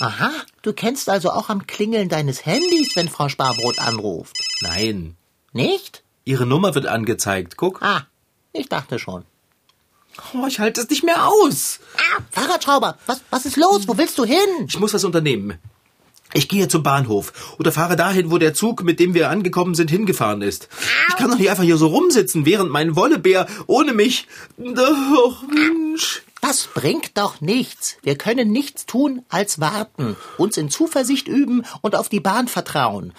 Aha, 0.00 0.30
du 0.62 0.72
kennst 0.72 1.08
also 1.08 1.30
auch 1.32 1.48
am 1.48 1.66
Klingeln 1.66 2.08
deines 2.08 2.46
Handys, 2.46 2.94
wenn 2.94 3.08
Frau 3.08 3.28
Sparbrot 3.28 3.78
anruft. 3.80 4.36
Nein, 4.60 5.16
Nicht? 5.52 6.04
ihre 6.24 6.46
Nummer 6.46 6.74
wird 6.76 6.86
angezeigt. 6.86 7.56
Guck. 7.56 7.82
Ah, 7.82 8.06
ich 8.52 8.68
dachte 8.68 8.98
schon. 9.00 9.24
Oh, 10.34 10.46
ich 10.46 10.58
halte 10.60 10.80
es 10.80 10.90
nicht 10.90 11.02
mehr 11.04 11.26
aus. 11.26 11.80
Fahrradschrauber, 12.30 12.98
was, 13.06 13.22
was 13.30 13.46
ist 13.46 13.56
los? 13.56 13.86
Wo 13.88 13.96
willst 13.98 14.18
du 14.18 14.24
hin? 14.24 14.66
Ich 14.68 14.78
muss 14.78 14.94
was 14.94 15.04
unternehmen. 15.04 15.58
Ich 16.34 16.48
gehe 16.48 16.68
zum 16.68 16.82
Bahnhof 16.82 17.56
oder 17.58 17.72
fahre 17.72 17.96
dahin, 17.96 18.30
wo 18.30 18.38
der 18.38 18.52
Zug, 18.52 18.82
mit 18.84 19.00
dem 19.00 19.14
wir 19.14 19.30
angekommen 19.30 19.74
sind, 19.74 19.90
hingefahren 19.90 20.42
ist. 20.42 20.68
Ich 21.08 21.16
kann 21.16 21.30
doch 21.30 21.38
nicht 21.38 21.48
einfach 21.48 21.64
hier 21.64 21.78
so 21.78 21.86
rumsitzen, 21.86 22.44
während 22.44 22.70
mein 22.70 22.96
Wollebär 22.96 23.46
ohne 23.66 23.94
mich. 23.94 24.26
Doch, 24.58 25.42
Mensch. 25.48 26.22
Das 26.40 26.68
bringt 26.72 27.16
doch 27.16 27.40
nichts. 27.40 27.96
Wir 28.02 28.16
können 28.16 28.52
nichts 28.52 28.86
tun 28.86 29.24
als 29.28 29.58
warten, 29.58 30.16
uns 30.36 30.56
in 30.56 30.70
Zuversicht 30.70 31.28
üben 31.28 31.64
und 31.80 31.96
auf 31.96 32.08
die 32.08 32.20
Bahn 32.20 32.46
vertrauen. 32.46 33.12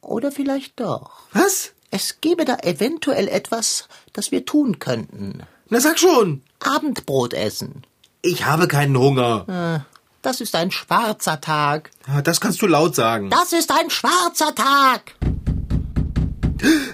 Oder 0.00 0.32
vielleicht 0.32 0.80
doch. 0.80 1.10
Was? 1.32 1.72
Es 1.90 2.20
gäbe 2.20 2.44
da 2.44 2.58
eventuell 2.62 3.28
etwas, 3.28 3.88
das 4.12 4.30
wir 4.30 4.44
tun 4.44 4.78
könnten. 4.78 5.42
Na 5.68 5.80
sag 5.80 5.98
schon. 5.98 6.42
Abendbrot 6.60 7.34
essen. 7.34 7.82
Ich 8.22 8.46
habe 8.46 8.68
keinen 8.68 8.96
Hunger. 8.98 9.84
Das 10.22 10.40
ist 10.40 10.54
ein 10.54 10.70
schwarzer 10.70 11.40
Tag. 11.40 11.90
Ah, 12.06 12.22
Das 12.22 12.40
kannst 12.40 12.60
du 12.62 12.66
laut 12.66 12.94
sagen. 12.94 13.30
Das 13.30 13.52
ist 13.52 13.70
ein 13.70 13.88
schwarzer 13.90 14.54
Tag. 14.54 15.14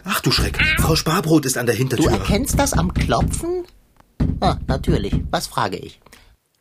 Ach 0.04 0.20
du 0.20 0.30
Schreck. 0.30 0.58
Frau 0.78 0.94
Sparbrot 0.94 1.46
ist 1.46 1.56
an 1.56 1.66
der 1.66 1.74
Du 1.74 1.78
Hintertür. 1.80 2.10
erkennst 2.10 2.58
das 2.58 2.74
am 2.74 2.92
Klopfen? 2.92 3.64
Ah, 4.40 4.56
natürlich. 4.66 5.14
Was 5.30 5.46
frage 5.46 5.78
ich? 5.78 6.00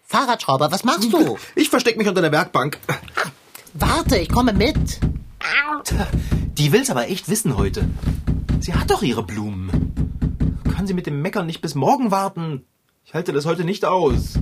Fahrradschrauber, 0.05 0.71
was 0.71 0.83
machst 0.83 1.11
du? 1.11 1.37
Ich 1.55 1.69
versteck 1.69 1.97
mich 1.97 2.07
unter 2.07 2.21
der 2.21 2.31
Werkbank. 2.31 2.77
Warte, 3.73 4.17
ich 4.17 4.29
komme 4.29 4.53
mit. 4.53 4.99
Die 6.57 6.71
will's 6.71 6.89
aber 6.89 7.09
echt 7.09 7.27
wissen 7.29 7.57
heute. 7.57 7.89
Sie 8.61 8.73
hat 8.73 8.89
doch 8.89 9.01
ihre 9.01 9.23
Blumen. 9.23 10.61
Kann 10.75 10.87
sie 10.87 10.93
mit 10.93 11.07
dem 11.07 11.21
Meckern 11.21 11.45
nicht 11.45 11.61
bis 11.61 11.75
morgen 11.75 12.11
warten? 12.11 12.63
Ich 13.05 13.13
halte 13.13 13.33
das 13.33 13.45
heute 13.45 13.65
nicht 13.65 13.83
aus. 13.83 14.35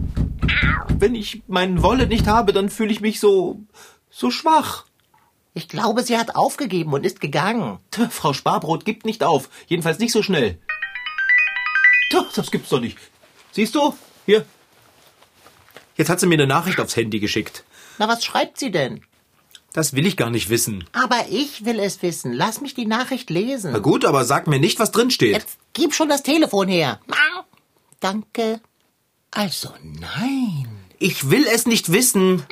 Wenn 0.88 1.15
ich 1.15 1.43
meinen 1.47 1.82
Wolle 1.84 2.08
nicht 2.08 2.28
habe, 2.28 2.54
dann 2.54 2.69
fühle 2.69 2.91
ich 2.91 3.02
mich 3.02 3.19
so, 3.19 3.60
so 4.10 4.32
schwach. 4.32 4.86
Ich 5.54 5.67
glaube, 5.67 6.04
sie 6.04 6.17
hat 6.17 6.36
aufgegeben 6.36 6.93
und 6.93 7.06
ist 7.06 7.19
gegangen. 7.19 7.80
Tja, 7.91 8.10
Frau 8.10 8.34
Sparbrot 8.34 8.86
gibt 8.86 9.06
nicht 9.06 9.24
auf. 9.24 9.50
Jedenfalls 9.67 10.00
nicht 10.00 10.13
so 10.13 10.24
schnell. 10.24 10.60
Tja, 12.10 12.26
das 12.36 12.52
gibt's 12.52 12.69
doch 12.69 12.80
nicht. 12.80 12.97
Siehst 13.52 13.76
du? 13.76 13.95
Hier. 14.26 14.45
Jetzt 15.97 16.10
hat 16.10 16.19
sie 16.19 16.28
mir 16.28 16.36
eine 16.36 16.47
Nachricht 16.47 16.80
aufs 16.80 16.95
Handy 16.95 17.19
geschickt. 17.19 17.65
Na, 17.97 18.08
was 18.08 18.24
schreibt 18.24 18.58
sie 18.60 18.71
denn? 18.71 19.02
Das 19.74 19.93
will 19.93 20.06
ich 20.06 20.17
gar 20.17 20.30
nicht 20.30 20.50
wissen. 20.50 20.86
Aber 20.91 21.26
ich 21.30 21.65
will 21.65 21.80
es 21.80 22.02
wissen. 22.02 22.34
Lass 22.34 22.62
mich 22.62 22.74
die 22.74 22.86
Nachricht 22.86 23.30
lesen. 23.30 23.71
Na 23.71 23.80
gut, 23.80 24.06
aber 24.06 24.26
sag 24.26 24.47
mir 24.47 24.60
nicht, 24.60 24.80
was 24.80 24.91
drin 24.91 25.12
steht. 25.12 25.34
Jetzt 25.34 25.58
gib 25.74 25.93
schon 25.93 26.10
das 26.10 26.24
Telefon 26.24 26.67
her. 26.67 27.00
Danke. 28.00 28.62
Also 29.31 29.69
nein. 29.81 30.67
Ich 30.99 31.31
will 31.31 31.47
es 31.47 31.65
nicht 31.65 31.91
wissen. 31.91 32.43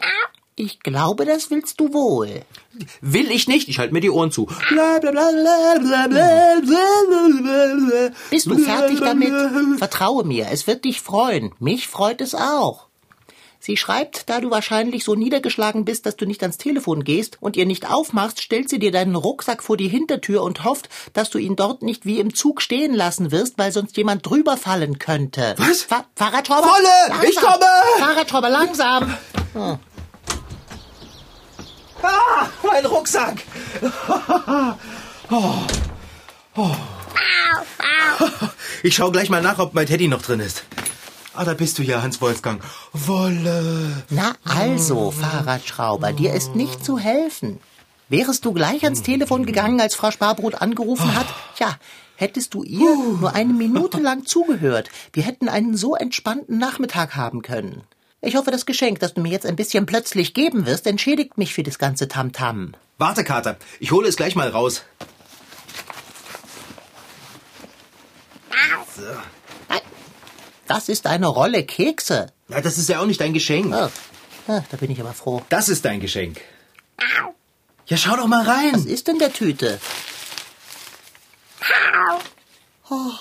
Ich 0.55 0.81
glaube, 0.81 1.25
das 1.25 1.51
willst 1.51 1.79
du 1.79 1.93
wohl. 1.93 2.41
Will 2.99 3.31
ich 3.31 3.47
nicht. 3.47 3.69
Ich 3.69 3.79
halte 3.79 3.93
mir 3.93 4.01
die 4.01 4.09
Ohren 4.09 4.31
zu. 4.31 4.47
Bist 8.29 8.47
du 8.47 8.57
fertig 8.57 8.99
damit? 8.99 9.31
Vertraue 9.77 10.25
mir, 10.25 10.47
es 10.51 10.67
wird 10.67 10.83
dich 10.83 10.99
freuen. 10.99 11.53
Mich 11.59 11.87
freut 11.87 12.19
es 12.19 12.35
auch. 12.35 12.88
Sie 13.62 13.76
schreibt, 13.76 14.30
da 14.30 14.39
du 14.39 14.52
wahrscheinlich 14.52 15.04
so 15.04 15.15
niedergeschlagen 15.15 15.84
bist, 15.84 16.06
dass 16.06 16.15
du 16.15 16.26
nicht 16.26 16.41
ans 16.43 16.58
Telefon 16.58 17.04
gehst 17.04 17.38
und 17.41 17.58
ihr 17.58 17.65
nicht 17.65 17.91
aufmachst, 17.91 18.41
stellt 18.41 18.69
sie 18.69 18.80
dir 18.80 18.91
deinen 18.91 19.15
Rucksack 19.15 19.62
vor 19.62 19.76
die 19.76 19.89
Hintertür 19.89 20.43
und 20.43 20.63
hofft, 20.63 20.88
dass 21.13 21.30
du 21.30 21.38
ihn 21.38 21.58
dort 21.58 21.82
nicht 21.82 22.06
wie 22.06 22.19
im 22.19 22.34
Zug 22.34 22.62
stehen 22.62 22.93
lassen 22.93 23.32
wirst, 23.32 23.58
weil 23.58 23.74
sonst 23.74 23.98
jemand 23.98 24.26
drüber 24.26 24.56
fallen 24.56 24.98
könnte. 24.98 25.56
Was? 25.58 25.82
Fa 25.84 26.06
Fahrradschrauber? 26.15 26.67
Wolle, 26.67 27.10
langsam. 27.10 27.30
ich 27.30 27.36
komme! 27.36 27.65
Fahrradschrauber, 28.00 28.50
langsam! 28.50 29.17
Ah, 32.02 32.48
mein 32.63 32.86
Rucksack. 32.86 33.38
Oh. 35.32 35.54
Oh. 36.56 36.72
Ich 38.82 38.95
schau 38.95 39.12
gleich 39.12 39.30
mal 39.30 39.43
nach, 39.43 39.60
ob 39.60 39.76
mein 39.76 39.86
Teddy 39.86 40.08
noch 40.08 40.24
drin 40.24 40.39
ist. 40.39 40.63
Ah, 41.33 41.45
da 41.45 41.53
bist 41.53 41.77
du 41.77 41.83
ja, 41.83 42.01
Hans 42.01 42.21
Wolfgang. 42.21 42.61
Wolle. 42.91 44.03
Na 44.09 44.33
also, 44.43 45.11
Fahrradschrauber, 45.11 46.11
dir 46.11 46.33
ist 46.33 46.55
nicht 46.55 46.83
zu 46.83 46.97
helfen. 46.97 47.59
Wärest 48.09 48.43
du 48.43 48.53
gleich 48.53 48.83
ans 48.83 49.03
Telefon 49.03 49.45
gegangen, 49.45 49.79
als 49.79 49.93
Frau 49.93 50.09
Sparbrot 50.09 50.55
angerufen 50.55 51.15
hat? 51.15 51.27
Ja, 51.59 51.77
hättest 52.15 52.55
du 52.55 52.63
ihr 52.63 52.95
nur 52.95 53.35
eine 53.35 53.53
Minute 53.53 53.99
lang 53.99 54.25
zugehört. 54.25 54.89
Wir 55.13 55.23
hätten 55.23 55.47
einen 55.47 55.77
so 55.77 55.95
entspannten 55.95 56.57
Nachmittag 56.57 57.15
haben 57.15 57.43
können. 57.43 57.83
Ich 58.21 58.35
hoffe, 58.35 58.51
das 58.51 58.65
Geschenk, 58.65 58.99
das 58.99 59.13
du 59.13 59.21
mir 59.21 59.31
jetzt 59.31 59.45
ein 59.45 59.55
bisschen 59.55 59.85
plötzlich 59.85 60.33
geben 60.33 60.65
wirst, 60.65 60.87
entschädigt 60.87 61.37
mich 61.37 61.53
für 61.53 61.63
das 61.63 61.77
ganze 61.77 62.07
Tamtam. 62.07 62.73
Warte, 62.97 63.23
Kater. 63.23 63.57
Ich 63.79 63.91
hole 63.91 64.07
es 64.07 64.17
gleich 64.17 64.35
mal 64.35 64.49
raus. 64.49 64.83
Das 70.69 70.88
ist 70.88 71.08
eine 71.08 71.25
Rolle 71.25 71.65
Kekse. 71.65 72.32
Na, 72.47 72.62
das 72.62 72.77
ist 72.77 72.89
ja 72.89 73.01
auch 73.01 73.08
nicht 73.08 73.19
dein 73.19 73.34
Geschenk. 73.34 73.73
Ah, 73.73 73.89
ah, 74.47 74.62
da 74.69 74.77
bin 74.77 74.91
ich 74.91 75.01
aber 75.01 75.15
froh. 75.15 75.41
Das 75.49 75.67
ist 75.67 75.84
dein 75.84 75.99
Geschenk. 75.99 76.39
Ja, 77.88 77.97
schau 77.97 78.15
doch 78.15 78.27
mal 78.27 78.45
Was 78.45 78.55
rein. 78.55 78.86
ist 78.86 79.10
in 79.10 79.17
der 79.17 79.34
Tüte? 79.34 79.79
Oh, 82.88 83.13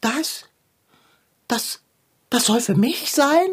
das? 0.00 0.46
Das, 1.46 1.78
das 2.28 2.46
soll 2.46 2.60
für 2.60 2.74
mich 2.74 3.12
sein? 3.12 3.48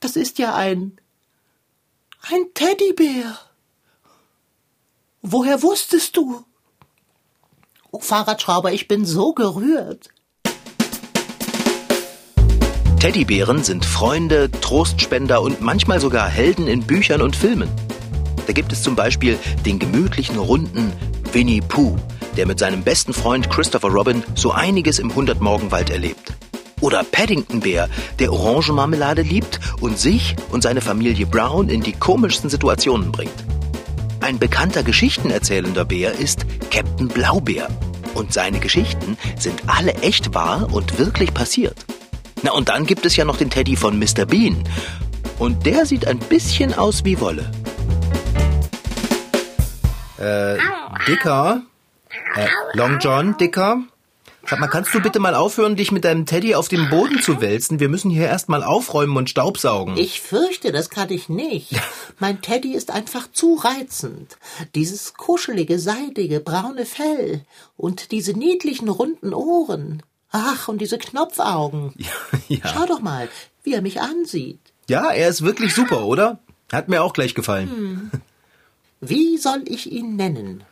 Das 0.00 0.16
ist 0.16 0.38
ja 0.38 0.54
ein, 0.54 0.98
ein 2.32 2.54
Teddybär. 2.54 3.38
Woher 5.20 5.62
wusstest 5.62 6.16
du? 6.16 6.46
Oh, 7.90 8.00
Fahrradschrauber, 8.00 8.72
ich 8.72 8.88
bin 8.88 9.04
so 9.04 9.34
gerührt. 9.34 10.08
Teddybären 13.04 13.62
sind 13.62 13.84
Freunde, 13.84 14.50
Trostspender 14.50 15.42
und 15.42 15.60
manchmal 15.60 16.00
sogar 16.00 16.26
Helden 16.26 16.66
in 16.66 16.80
Büchern 16.80 17.20
und 17.20 17.36
Filmen. 17.36 17.68
Da 18.46 18.54
gibt 18.54 18.72
es 18.72 18.82
zum 18.82 18.96
Beispiel 18.96 19.38
den 19.66 19.78
gemütlichen, 19.78 20.38
runden 20.38 20.90
Winnie 21.30 21.60
Pooh, 21.60 21.98
der 22.38 22.46
mit 22.46 22.58
seinem 22.58 22.82
besten 22.82 23.12
Freund 23.12 23.50
Christopher 23.50 23.88
Robin 23.88 24.22
so 24.34 24.52
einiges 24.52 25.00
im 25.00 25.14
Hundertmorgenwald 25.14 25.90
erlebt. 25.90 26.32
Oder 26.80 27.04
Paddington 27.04 27.60
Bär, 27.60 27.90
der 28.20 28.32
Orangenmarmelade 28.32 29.20
liebt 29.20 29.60
und 29.82 29.98
sich 29.98 30.34
und 30.50 30.62
seine 30.62 30.80
Familie 30.80 31.26
Brown 31.26 31.68
in 31.68 31.82
die 31.82 31.92
komischsten 31.92 32.48
Situationen 32.48 33.12
bringt. 33.12 33.44
Ein 34.22 34.38
bekannter 34.38 34.82
Geschichtenerzählender 34.82 35.84
Bär 35.84 36.12
ist 36.12 36.46
Captain 36.70 37.08
Blaubeer. 37.08 37.68
Und 38.14 38.32
seine 38.32 38.60
Geschichten 38.60 39.18
sind 39.38 39.60
alle 39.66 39.92
echt 39.96 40.32
wahr 40.32 40.72
und 40.72 40.98
wirklich 40.98 41.34
passiert. 41.34 41.84
Na 42.44 42.52
und 42.52 42.68
dann 42.68 42.84
gibt 42.84 43.06
es 43.06 43.16
ja 43.16 43.24
noch 43.24 43.38
den 43.38 43.48
Teddy 43.48 43.74
von 43.74 43.98
Mr. 43.98 44.26
Bean. 44.26 44.62
Und 45.38 45.64
der 45.64 45.86
sieht 45.86 46.06
ein 46.06 46.18
bisschen 46.18 46.74
aus 46.74 47.02
wie 47.02 47.18
Wolle. 47.18 47.50
Äh, 50.18 50.58
Dicker? 51.08 51.62
Äh, 52.36 52.46
Long 52.74 52.98
John, 52.98 53.38
Dicker? 53.38 53.82
Sag 54.46 54.60
mal, 54.60 54.66
kannst 54.66 54.92
du 54.92 55.00
bitte 55.00 55.20
mal 55.20 55.34
aufhören, 55.34 55.74
dich 55.74 55.90
mit 55.90 56.04
deinem 56.04 56.26
Teddy 56.26 56.54
auf 56.54 56.68
dem 56.68 56.90
Boden 56.90 57.22
zu 57.22 57.40
wälzen? 57.40 57.80
Wir 57.80 57.88
müssen 57.88 58.10
hier 58.10 58.26
erstmal 58.26 58.62
aufräumen 58.62 59.16
und 59.16 59.30
Staubsaugen. 59.30 59.96
Ich 59.96 60.20
fürchte, 60.20 60.70
das 60.70 60.90
kann 60.90 61.10
ich 61.10 61.30
nicht. 61.30 61.70
Mein 62.18 62.42
Teddy 62.42 62.74
ist 62.74 62.90
einfach 62.90 63.32
zu 63.32 63.54
reizend. 63.54 64.36
Dieses 64.74 65.14
kuschelige, 65.14 65.78
seidige, 65.78 66.40
braune 66.40 66.84
Fell 66.84 67.40
und 67.78 68.12
diese 68.12 68.34
niedlichen, 68.34 68.90
runden 68.90 69.32
Ohren. 69.32 70.02
Ach, 70.36 70.66
und 70.66 70.80
diese 70.80 70.98
Knopfaugen. 70.98 71.94
ja. 72.48 72.66
Schau 72.66 72.86
doch 72.86 73.00
mal, 73.00 73.28
wie 73.62 73.72
er 73.72 73.82
mich 73.82 74.00
ansieht. 74.00 74.58
ja, 74.88 75.12
er 75.12 75.28
ist 75.28 75.42
wirklich 75.42 75.72
super, 75.72 76.06
oder? 76.06 76.40
Hat 76.72 76.88
mir 76.88 77.04
auch 77.04 77.12
gleich 77.12 77.36
gefallen. 77.36 78.10
Wie 79.00 79.38
soll 79.38 79.62
ich 79.66 79.92
ihn 79.92 80.16
nennen? 80.16 80.64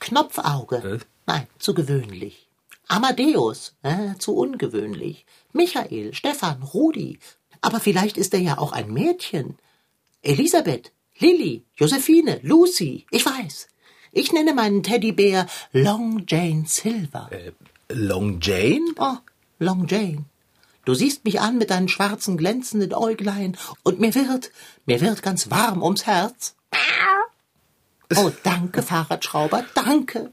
Knopfauge. 0.00 0.76
Äh? 0.76 0.98
Nein, 1.24 1.46
zu 1.58 1.72
gewöhnlich. 1.72 2.46
Amadeus. 2.88 3.74
Äh, 3.82 4.18
zu 4.18 4.36
ungewöhnlich. 4.36 5.24
Michael, 5.54 6.12
Stefan, 6.12 6.62
Rudi. 6.62 7.18
Aber 7.62 7.80
vielleicht 7.80 8.18
ist 8.18 8.34
er 8.34 8.40
ja 8.40 8.58
auch 8.58 8.72
ein 8.72 8.92
Mädchen. 8.92 9.56
Elisabeth, 10.20 10.92
Lilly, 11.18 11.64
Josephine, 11.74 12.38
Lucy. 12.42 13.06
Ich 13.10 13.24
weiß. 13.24 13.68
Ich 14.12 14.30
nenne 14.32 14.52
meinen 14.52 14.82
Teddybär 14.82 15.46
Long 15.72 16.24
Jane 16.28 16.64
Silver. 16.66 17.30
Long 17.88 18.40
Jane? 18.40 18.84
Oh, 18.98 19.16
Long 19.58 19.86
Jane. 19.86 20.24
Du 20.84 20.94
siehst 20.94 21.24
mich 21.24 21.40
an 21.40 21.58
mit 21.58 21.70
deinen 21.70 21.88
schwarzen, 21.88 22.36
glänzenden 22.36 22.94
Äuglein 22.94 23.56
und 23.82 23.98
mir 23.98 24.14
wird, 24.14 24.52
mir 24.86 25.00
wird 25.00 25.22
ganz 25.22 25.50
warm 25.50 25.82
ums 25.82 26.06
Herz. 26.06 26.54
Oh, 28.14 28.30
danke, 28.44 28.82
Fahrradschrauber, 28.82 29.64
danke. 29.74 30.30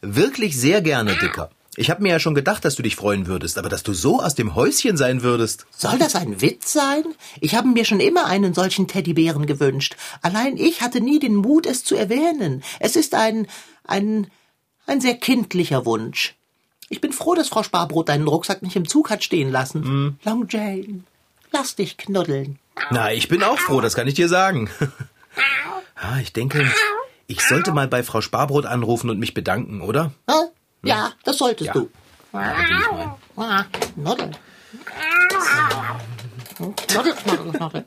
Wirklich 0.00 0.58
sehr 0.58 0.80
gerne, 0.80 1.16
Dicker. 1.16 1.50
Ich 1.78 1.90
habe 1.90 2.02
mir 2.02 2.10
ja 2.10 2.20
schon 2.20 2.34
gedacht, 2.34 2.64
dass 2.64 2.76
du 2.76 2.82
dich 2.82 2.96
freuen 2.96 3.26
würdest, 3.26 3.58
aber 3.58 3.68
dass 3.68 3.82
du 3.82 3.92
so 3.92 4.22
aus 4.22 4.34
dem 4.34 4.54
Häuschen 4.54 4.96
sein 4.96 5.22
würdest. 5.22 5.66
Soll 5.76 5.98
das 5.98 6.14
ein 6.14 6.40
Witz 6.40 6.72
sein? 6.72 7.04
Ich 7.40 7.56
habe 7.56 7.68
mir 7.68 7.84
schon 7.84 8.00
immer 8.00 8.26
einen 8.26 8.54
solchen 8.54 8.86
Teddybären 8.86 9.44
gewünscht. 9.44 9.96
Allein 10.22 10.56
ich 10.56 10.80
hatte 10.82 11.00
nie 11.00 11.18
den 11.18 11.34
Mut, 11.34 11.66
es 11.66 11.84
zu 11.84 11.96
erwähnen. 11.96 12.62
Es 12.78 12.94
ist 12.94 13.14
ein, 13.14 13.48
ein, 13.84 14.28
ein 14.86 15.00
sehr 15.00 15.16
kindlicher 15.16 15.84
Wunsch. 15.84 16.35
Ich 16.88 17.00
bin 17.00 17.12
froh, 17.12 17.34
dass 17.34 17.48
Frau 17.48 17.62
Sparbrot 17.62 18.08
deinen 18.08 18.28
Rucksack 18.28 18.62
nicht 18.62 18.76
im 18.76 18.86
Zug 18.88 19.10
hat 19.10 19.24
stehen 19.24 19.50
lassen. 19.50 20.18
Long 20.24 20.46
Jane, 20.48 21.02
lass 21.52 21.74
dich 21.76 21.96
knuddeln. 21.96 22.58
Na, 22.90 23.12
ich 23.12 23.28
bin 23.28 23.42
auch 23.42 23.58
froh, 23.58 23.80
das 23.80 23.94
kann 23.94 24.06
ich 24.06 24.14
dir 24.14 24.28
sagen. 24.28 24.70
ah, 25.96 26.18
ich 26.20 26.32
denke, 26.32 26.70
ich 27.26 27.40
sollte 27.40 27.72
mal 27.72 27.88
bei 27.88 28.02
Frau 28.02 28.20
Sparbrot 28.20 28.66
anrufen 28.66 29.10
und 29.10 29.18
mich 29.18 29.34
bedanken, 29.34 29.80
oder? 29.80 30.12
Hä? 30.28 30.34
Ja, 30.84 31.12
das 31.24 31.38
solltest 31.38 31.68
Ja. 31.68 31.72
du. 31.72 31.90
Ja. 32.32 33.16
Ah, 33.36 33.64
Knuddel. 33.94 34.30
Knuddel, 36.86 37.14
knuddel, 37.14 37.52
knuddel. 37.52 37.84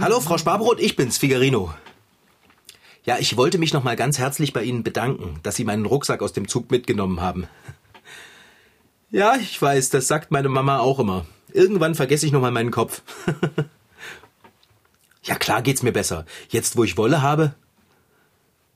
Hallo, 0.00 0.20
Frau 0.20 0.38
Sparbrot, 0.38 0.80
ich 0.80 0.96
bin's, 0.96 1.18
Figarino. 1.18 1.72
Ja, 3.08 3.16
ich 3.18 3.38
wollte 3.38 3.56
mich 3.56 3.72
noch 3.72 3.84
mal 3.84 3.96
ganz 3.96 4.18
herzlich 4.18 4.52
bei 4.52 4.62
Ihnen 4.62 4.82
bedanken, 4.82 5.40
dass 5.42 5.56
Sie 5.56 5.64
meinen 5.64 5.86
Rucksack 5.86 6.20
aus 6.20 6.34
dem 6.34 6.46
Zug 6.46 6.70
mitgenommen 6.70 7.22
haben. 7.22 7.48
Ja, 9.10 9.36
ich 9.36 9.62
weiß, 9.62 9.88
das 9.88 10.06
sagt 10.06 10.30
meine 10.30 10.50
Mama 10.50 10.80
auch 10.80 10.98
immer. 10.98 11.24
Irgendwann 11.50 11.94
vergesse 11.94 12.26
ich 12.26 12.32
noch 12.32 12.42
mal 12.42 12.50
meinen 12.50 12.70
Kopf. 12.70 13.00
ja, 15.22 15.36
klar 15.36 15.62
geht's 15.62 15.82
mir 15.82 15.92
besser. 15.92 16.26
Jetzt, 16.50 16.76
wo 16.76 16.84
ich 16.84 16.98
Wolle 16.98 17.22
habe. 17.22 17.54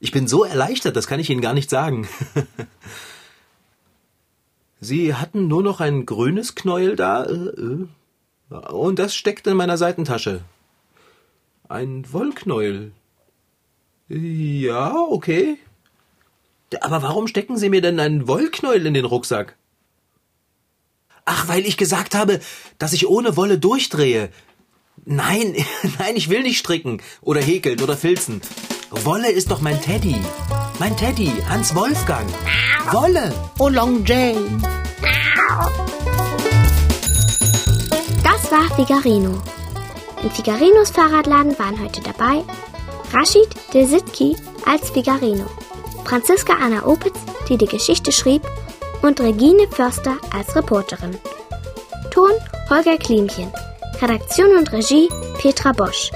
Ich 0.01 0.13
bin 0.13 0.27
so 0.27 0.45
erleichtert, 0.45 0.97
das 0.97 1.07
kann 1.07 1.21
ich 1.21 1.29
Ihnen 1.29 1.43
gar 1.43 1.53
nicht 1.53 1.69
sagen. 1.69 2.09
Sie 4.81 5.15
hatten 5.15 5.47
nur 5.47 5.63
noch 5.63 5.81
ein 5.81 6.07
grünes 6.07 6.55
Knäuel 6.55 6.97
da, 6.97 7.25
äh, 7.25 7.35
äh. 7.35 8.55
und 8.55 8.99
das 8.99 9.15
steckt 9.15 9.47
in 9.47 9.59
meiner 9.59 9.77
Seitentasche. 9.77 10.41
Ein 11.69 12.11
Wollknäuel. 12.11 12.93
Ja, 14.13 14.95
okay. 14.95 15.57
Aber 16.83 17.03
warum 17.03 17.27
stecken 17.27 17.57
Sie 17.57 17.71
mir 17.71 17.81
denn 17.81 17.99
einen 17.99 18.29
Wollknäuel 18.29 18.87
in 18.87 18.93
den 18.93 19.07
Rucksack? 19.07 19.57
Ach, 21.25 21.49
weil 21.49 21.65
ich 21.65 21.79
gesagt 21.79 22.15
habe, 22.15 22.41
dass 22.79 22.93
ich 22.93 23.09
ohne 23.09 23.37
Wolle 23.37 23.59
durchdrehe. 23.59 24.29
Nein, 25.07 25.55
nein, 25.99 26.17
ich 26.17 26.29
will 26.29 26.43
nicht 26.43 26.59
stricken 26.59 27.01
oder 27.23 27.41
häkeln 27.41 27.81
oder 27.81 27.97
filzen. 27.97 28.43
Wolle 28.91 29.31
ist 29.31 29.51
doch 29.51 29.63
mein 29.63 29.81
Teddy. 29.81 30.17
Mein 30.79 30.95
Teddy, 30.97 31.33
Hans 31.49 31.75
Wolfgang. 31.75 32.29
Wolle. 32.91 33.33
Oh, 33.59 33.71
Long 33.71 34.05
Jane. 34.05 34.61
Das 38.23 38.53
war 38.53 38.77
Figarino. 38.77 39.41
In 40.23 40.31
Figarinos 40.31 40.91
Fahrradladen 40.91 41.59
waren 41.59 41.81
heute 41.81 42.03
dabei 42.03 42.45
Rashid 43.13 43.49
Desitki 43.75 44.35
als 44.65 44.89
Figarino, 44.91 45.45
Franziska 46.05 46.55
Anna 46.55 46.87
Opitz, 46.87 47.19
die 47.49 47.59
die 47.59 47.67
Geschichte 47.67 48.11
schrieb, 48.11 48.43
und 49.03 49.21
Regine 49.21 49.69
Förster 49.69 50.17
als 50.35 50.57
Reporterin. 50.57 51.19
Ton 52.11 52.31
Holger 52.71 52.97
Klimchen. 52.97 53.53
Redaktion 54.01 54.57
und 54.57 54.73
Regie 54.73 55.09
Petra 55.39 55.73
Bosch. 55.73 56.11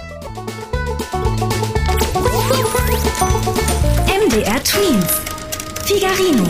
MDR 4.07 4.63
Twins. 4.65 5.21
Figarino. 5.85 6.45